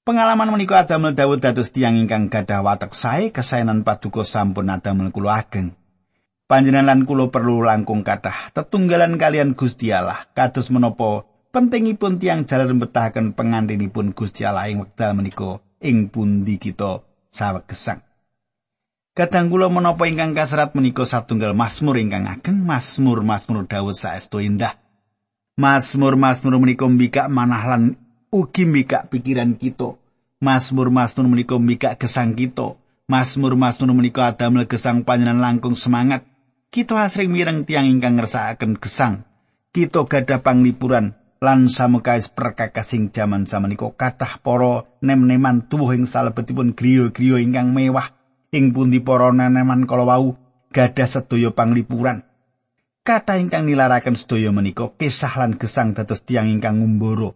Pengalaman 0.06 0.54
menika 0.54 0.86
Adam 0.86 1.12
Daud 1.12 1.44
dados 1.44 1.74
tiyang 1.74 2.00
ingkang 2.00 2.32
gadah 2.32 2.64
watek 2.64 2.96
sae 2.96 3.28
kesaenan 3.28 3.84
paduka 3.84 4.24
sampun 4.24 4.72
Adam 4.72 5.12
kula 5.12 5.44
ageng. 5.44 5.76
Panjenengan 6.46 6.88
lan 6.88 7.00
kula 7.04 7.28
perlu 7.28 7.60
langkung 7.60 8.00
kathah 8.00 8.54
tetunggalan 8.56 9.20
kalian 9.20 9.52
Gusti 9.52 9.92
Allah 9.92 10.24
kados 10.32 10.70
menapa 10.72 11.26
pentingipun 11.50 12.16
tiang 12.22 12.46
jalan 12.46 12.78
betahaken 12.78 13.34
pengantinipun 13.34 14.14
Gusti 14.14 14.46
Allah 14.46 14.70
ing 14.70 14.80
wekdal 14.86 15.18
menika 15.18 15.65
ing 15.80 16.08
pundi 16.12 16.56
kita 16.56 17.04
sawegesang. 17.32 18.04
Kadang 19.16 19.48
kula 19.48 19.72
menapa 19.72 20.04
ingkang 20.04 20.36
kaserat 20.36 20.76
menika 20.76 21.08
satunggal 21.08 21.56
Mazmur 21.56 21.96
ingkang 21.96 22.28
ageng 22.28 22.60
Mazmur 22.60 23.24
Mazmur 23.24 23.64
Daud 23.64 23.96
saestu 23.96 24.44
indah. 24.44 24.76
Mazmur 25.56 26.20
Mazmur 26.20 26.60
menika 26.60 26.84
mbikak 26.84 27.32
manah 27.32 27.64
lan 27.64 27.96
ugi 28.28 28.68
mikak 28.68 29.08
pikiran 29.08 29.56
kita. 29.56 29.96
Masmur-masmur 30.36 31.32
menika 31.32 31.56
mikak 31.56 31.96
gesang 31.96 32.36
kita. 32.36 32.76
Masmur-masmur 33.08 33.88
menika 33.96 34.28
adamel 34.28 34.68
gesang 34.68 35.00
panjenengan 35.00 35.40
langkung 35.40 35.72
semangat. 35.72 36.28
Kita 36.68 37.00
asring 37.00 37.32
mireng 37.32 37.64
tiang 37.64 37.88
ingkang 37.88 38.20
ngersakaken 38.20 38.76
gesang. 38.76 39.24
Kita 39.72 40.04
gadah 40.04 40.44
panglipuran 40.44 41.16
lan 41.40 41.72
samukais 41.72 42.28
perkakasing 42.28 43.16
jaman 43.16 43.48
samenika 43.48 43.88
kathah 43.96 44.44
para 44.44 44.84
nem-neman 45.06 45.70
tuwuh 45.70 45.94
salebetipun 45.94 46.74
griya-griya 46.74 47.38
ingkang 47.38 47.70
mewah 47.70 48.10
ing 48.50 48.74
pundi 48.74 48.98
para 48.98 49.30
neneman 49.30 49.86
kala 49.86 50.04
wau 50.04 50.34
gadah 50.74 51.06
sedaya 51.06 51.54
panglipuran. 51.54 52.26
Kata 53.06 53.38
ingkang 53.38 53.70
nilaraken 53.70 54.18
sedaya 54.18 54.50
menika 54.50 54.90
kisah 54.98 55.38
lan 55.38 55.54
gesang 55.54 55.94
dados 55.94 56.26
tiang 56.26 56.50
ingkang 56.50 56.82
ngumbara 56.82 57.30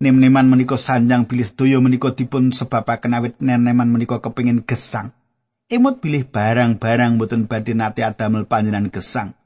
Nem-neman 0.00 0.48
menika 0.48 0.80
sanjang 0.80 1.28
bilih 1.28 1.44
sedaya 1.44 1.76
menika 1.76 2.16
dipun 2.16 2.56
sebabaken 2.56 3.12
awit 3.12 3.36
neneman 3.44 3.92
menika 3.92 4.24
kepingin 4.24 4.64
gesang. 4.64 5.12
Emut 5.68 6.00
bilih 6.00 6.24
barang-barang 6.24 7.20
boten 7.20 7.44
badhe 7.44 7.76
nate 7.76 8.00
adamel 8.00 8.48
panjenengan 8.48 8.88
gesang. 8.88 9.36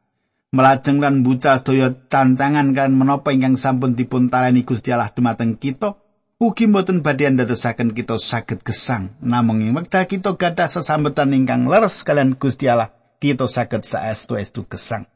melajeng 0.55 1.03
lan 1.03 1.27
buca 1.27 1.59
sedaya 1.59 1.91
tantangan 1.91 2.71
kan 2.79 2.95
menapa 2.95 3.35
ingkang 3.35 3.59
sampun 3.59 3.99
dipun 3.99 4.31
taleni 4.31 4.63
Gusti 4.63 4.95
Allah 4.95 5.11
dumateng 5.11 5.59
kita 5.59 5.99
ugi 6.45 6.69
mboten 6.69 7.01
badhe 7.01 7.33
ndadosaken 7.33 7.97
kita 7.97 8.21
saged 8.21 8.61
gesang. 8.61 9.17
Namung 9.25 9.65
ing 9.65 9.73
wekdal 9.73 10.05
kita 10.05 10.37
gadah 10.37 10.69
sesambetan 10.69 11.33
ingkang 11.33 11.65
leres 11.65 12.05
kalian 12.05 12.37
Gusti 12.37 12.69
Allah 12.69 12.93
kita 13.17 13.49
saged 13.49 13.89
saestu-estu 13.89 14.69
gesang. 14.69 15.09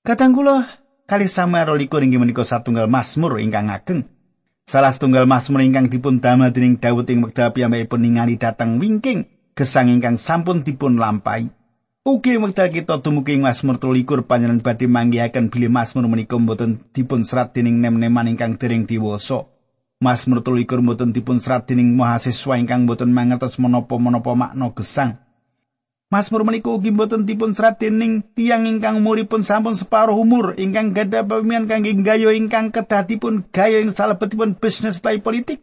Kadang 0.00 0.32
kula 0.32 0.64
kali 1.04 1.28
Samuel 1.28 1.76
likur 1.76 2.00
inggih 2.00 2.16
menika 2.16 2.48
satunggal 2.48 2.88
Mazmur 2.88 3.36
ingkang 3.44 3.68
ageng. 3.68 4.08
Salah 4.64 4.88
setunggal 4.88 5.28
Mazmur 5.28 5.60
ingkang 5.60 5.92
dipun 5.92 6.24
damel 6.24 6.48
dening 6.48 6.80
Daud 6.80 7.12
ing 7.12 7.20
wekdal 7.20 7.52
piyambakipun 7.52 8.00
ningali 8.00 8.40
dateng 8.40 8.80
wingking 8.80 9.28
gesang 9.52 9.92
ingkang 9.92 10.16
sampun 10.16 10.64
dipun 10.64 10.96
lampahi. 10.96 11.52
Ugi 12.08 12.40
wekdal 12.40 12.72
kita 12.72 13.04
dumugi 13.04 13.36
Mazmur 13.36 13.76
23 13.76 14.24
panjenengan 14.24 14.64
badhe 14.64 14.88
manggihaken 14.88 15.52
bilih 15.52 15.68
Mazmur 15.68 16.08
menika 16.08 16.40
mboten 16.40 16.80
dipun 16.96 17.20
serat 17.20 17.52
dening 17.52 17.84
nem-neman 17.84 18.32
ingkang 18.32 18.56
dereng 18.56 18.88
diwasa. 18.88 19.51
Mazmur 20.02 20.42
23 20.42 20.82
mboten 20.82 21.14
dipun 21.14 21.38
serat 21.38 21.70
dening 21.70 21.94
mahasiswa 21.94 22.58
ingkang 22.58 22.90
mboten 22.90 23.14
mangertos 23.14 23.54
menapa-menapa 23.62 24.34
makna 24.34 24.74
gesang. 24.74 25.22
Mazmur 26.10 26.42
menika 26.42 26.74
ugi 26.74 26.90
mboten 26.90 27.22
dipun 27.22 27.54
serat 27.54 27.78
dening 27.78 28.26
tiyang 28.34 28.66
ingkang 28.66 28.98
umuripun 28.98 29.46
sampun 29.46 29.78
separuh 29.78 30.18
umur 30.18 30.58
ingkang 30.58 30.90
gadah 30.90 31.22
pemian 31.22 31.70
kangge 31.70 31.94
gayo 32.02 32.34
ingkang 32.34 32.74
kedah 32.74 33.06
dipun 33.06 33.46
gayo 33.54 33.78
ing 33.78 33.94
salebetipun 33.94 34.58
bisnis 34.58 34.98
utawi 34.98 35.22
politik. 35.22 35.62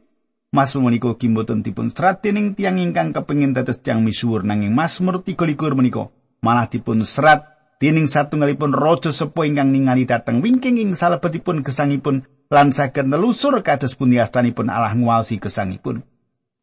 Mazmur 0.56 0.88
menika 0.88 1.12
ugi 1.12 1.28
mboten 1.28 1.60
dipun 1.60 1.91
serat 1.91 2.23
dening 2.23 2.56
tiyang 2.56 2.80
ingkang 2.80 3.12
kepengin 3.12 3.52
dados 3.52 3.84
tiyang 3.84 4.08
misuwur 4.08 4.47
nanging 4.47 4.71
Mazmur 4.71 5.19
23 5.19 5.60
menika 5.75 6.15
malah 6.39 6.71
dipun 6.71 7.04
serat 7.04 7.43
dening 7.84 8.08
satunggalipun 8.08 8.71
raja 8.71 9.12
sepuh 9.12 9.43
ingkang 9.43 9.75
ningali 9.75 10.08
dateng 10.08 10.39
wingking 10.39 10.80
ing 10.80 10.95
salebetipun 10.95 11.60
gesangipun 11.60 12.23
lan 12.49 12.73
saged 12.73 13.05
nelusur 13.05 13.62
kados 13.62 13.93
pundi 13.93 14.17
astanipun 14.17 14.73
Allah 14.73 14.97
nguwasi 14.97 15.38
gesangipun. 15.38 16.01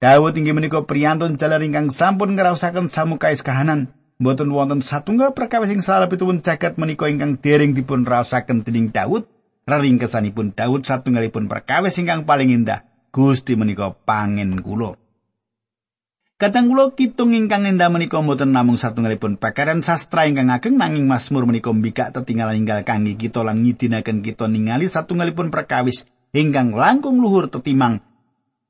Dawud 0.03 0.35
inggih 0.37 0.53
menika 0.53 0.85
priyantun 0.85 1.39
jalar 1.41 1.63
ingkang 1.63 1.89
sampun 1.89 2.37
ngraosaken 2.37 2.93
samukais 2.93 3.41
kahanan. 3.41 3.95
Mboten 4.21 4.53
wonten 4.53 4.83
satunggal 4.83 5.33
perkawis 5.33 5.73
ing 5.73 5.81
salebetipun 5.81 6.43
jagat 6.45 6.77
menika 6.77 7.09
ingkang 7.09 7.39
dereng 7.39 7.73
dipun 7.73 8.05
raosaken 8.05 8.67
dening 8.67 8.93
Daud. 8.93 9.25
Raringkesanipun 9.67 10.53
Daud 10.53 10.85
satunggalipun 10.85 11.49
perkawis 11.49 11.97
ingkang 12.03 12.29
paling 12.29 12.53
indah. 12.53 12.85
Gusti 13.15 13.57
menika 13.57 13.95
pangen 13.95 14.61
kula. 14.61 14.99
Kadang 16.37 16.69
kula 16.69 16.93
kitung 16.93 17.33
ingkang 17.33 17.65
endah 17.65 17.89
menika 17.89 18.21
mboten 18.21 18.53
namung 18.53 18.77
satunggalipun 18.77 19.41
pakaran 19.41 19.81
sastra 19.81 20.29
ingkang 20.29 20.53
ageng 20.53 20.77
nanging 20.77 21.09
Mazmur 21.09 21.49
menika 21.49 21.73
mbikak 21.73 22.13
tetinggalan 22.13 22.61
inggal 22.61 22.85
kangge 22.85 23.17
kita 23.17 23.41
lan 23.41 23.65
ngidinaken 23.65 24.21
kita 24.21 24.45
ningali 24.45 24.85
satunggalipun 24.85 25.49
perkawis 25.49 26.05
ingkang 26.37 26.77
langkung 26.77 27.25
luhur 27.25 27.49
tetimang 27.49 28.05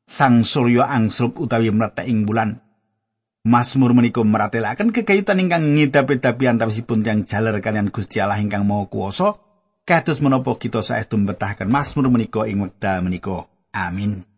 Sang 0.06 0.46
Surya 0.46 0.86
angsrup 0.86 1.42
utawi 1.42 1.74
mlethek 1.74 2.06
ing 2.06 2.22
bulan. 2.22 2.62
Mazmur 3.42 3.98
menika 3.98 4.22
meratelaken 4.22 4.94
kekayutan 4.94 5.42
ingkang 5.42 5.74
ngidapi-dapi 5.74 6.46
antawisipun 6.46 7.02
tiyang 7.02 7.26
jaler 7.26 7.58
kalian 7.58 7.90
Gusti 7.90 8.22
Allah 8.22 8.38
ingkang 8.38 8.62
Maha 8.62 8.86
Kuwasa 8.86 9.34
kados 9.82 10.22
menapa 10.22 10.54
kita 10.54 10.86
saestu 10.86 11.18
mbetahaken 11.18 11.66
Mazmur 11.66 12.06
menika 12.14 12.46
ing 12.46 12.62
wekdal 12.62 13.02
menika. 13.02 13.50
Amin. 13.74 14.35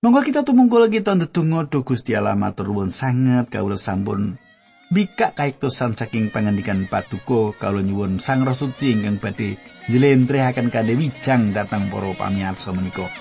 Monggo 0.00 0.24
kita 0.24 0.40
tumungkul 0.40 0.88
kita 0.88 1.12
ndedonga 1.12 1.68
do 1.68 1.84
Gusti 1.84 2.16
Allah 2.16 2.32
matur 2.32 2.72
nuwun 2.72 2.88
sanget 2.88 3.52
kawula 3.52 3.76
sampun 3.76 4.40
bika 4.88 5.36
kaiktosan 5.36 5.92
saking 5.92 6.32
pangandikan 6.32 6.88
patuko 6.88 7.52
kalau 7.52 7.84
nyuwun 7.84 8.16
Sang 8.16 8.40
Roh 8.40 8.56
Suci 8.56 8.96
ingkang 8.96 9.20
badhe 9.20 9.60
njlentrehaken 9.92 10.72
kandhe 10.72 10.96
wijang 10.96 11.52
datang 11.52 11.92
para 11.92 12.16
pamirsa 12.16 12.72
menika. 12.72 13.12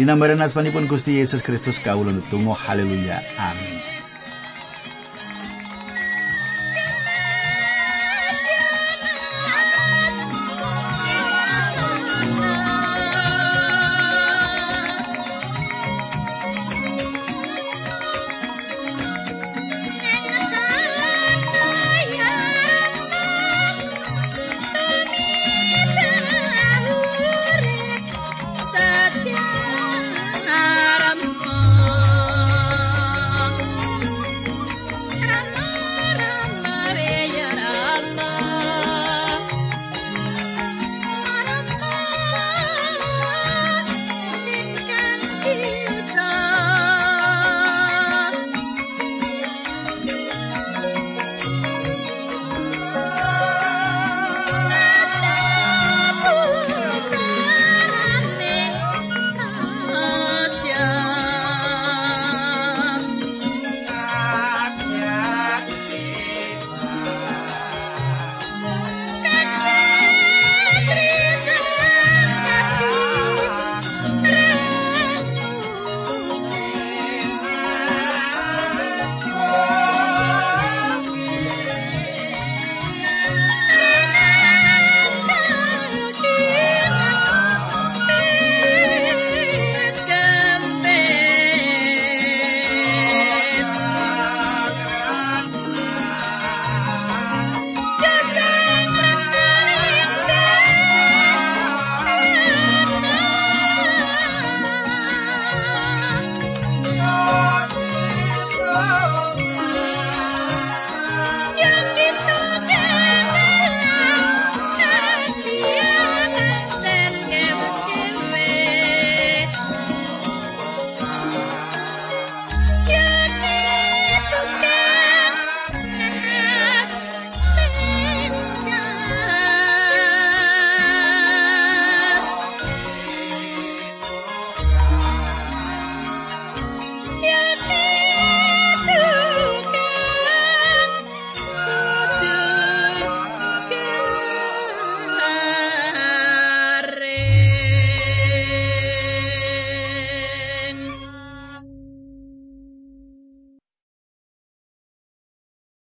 Dinambaran 0.00 0.40
asmanipun 0.40 0.88
Gusti 0.88 1.20
Yesus 1.20 1.44
Kristus 1.44 1.84
kawula 1.84 2.16
ndedonga 2.16 2.56
haleluya. 2.64 3.20
Amin. 3.36 3.95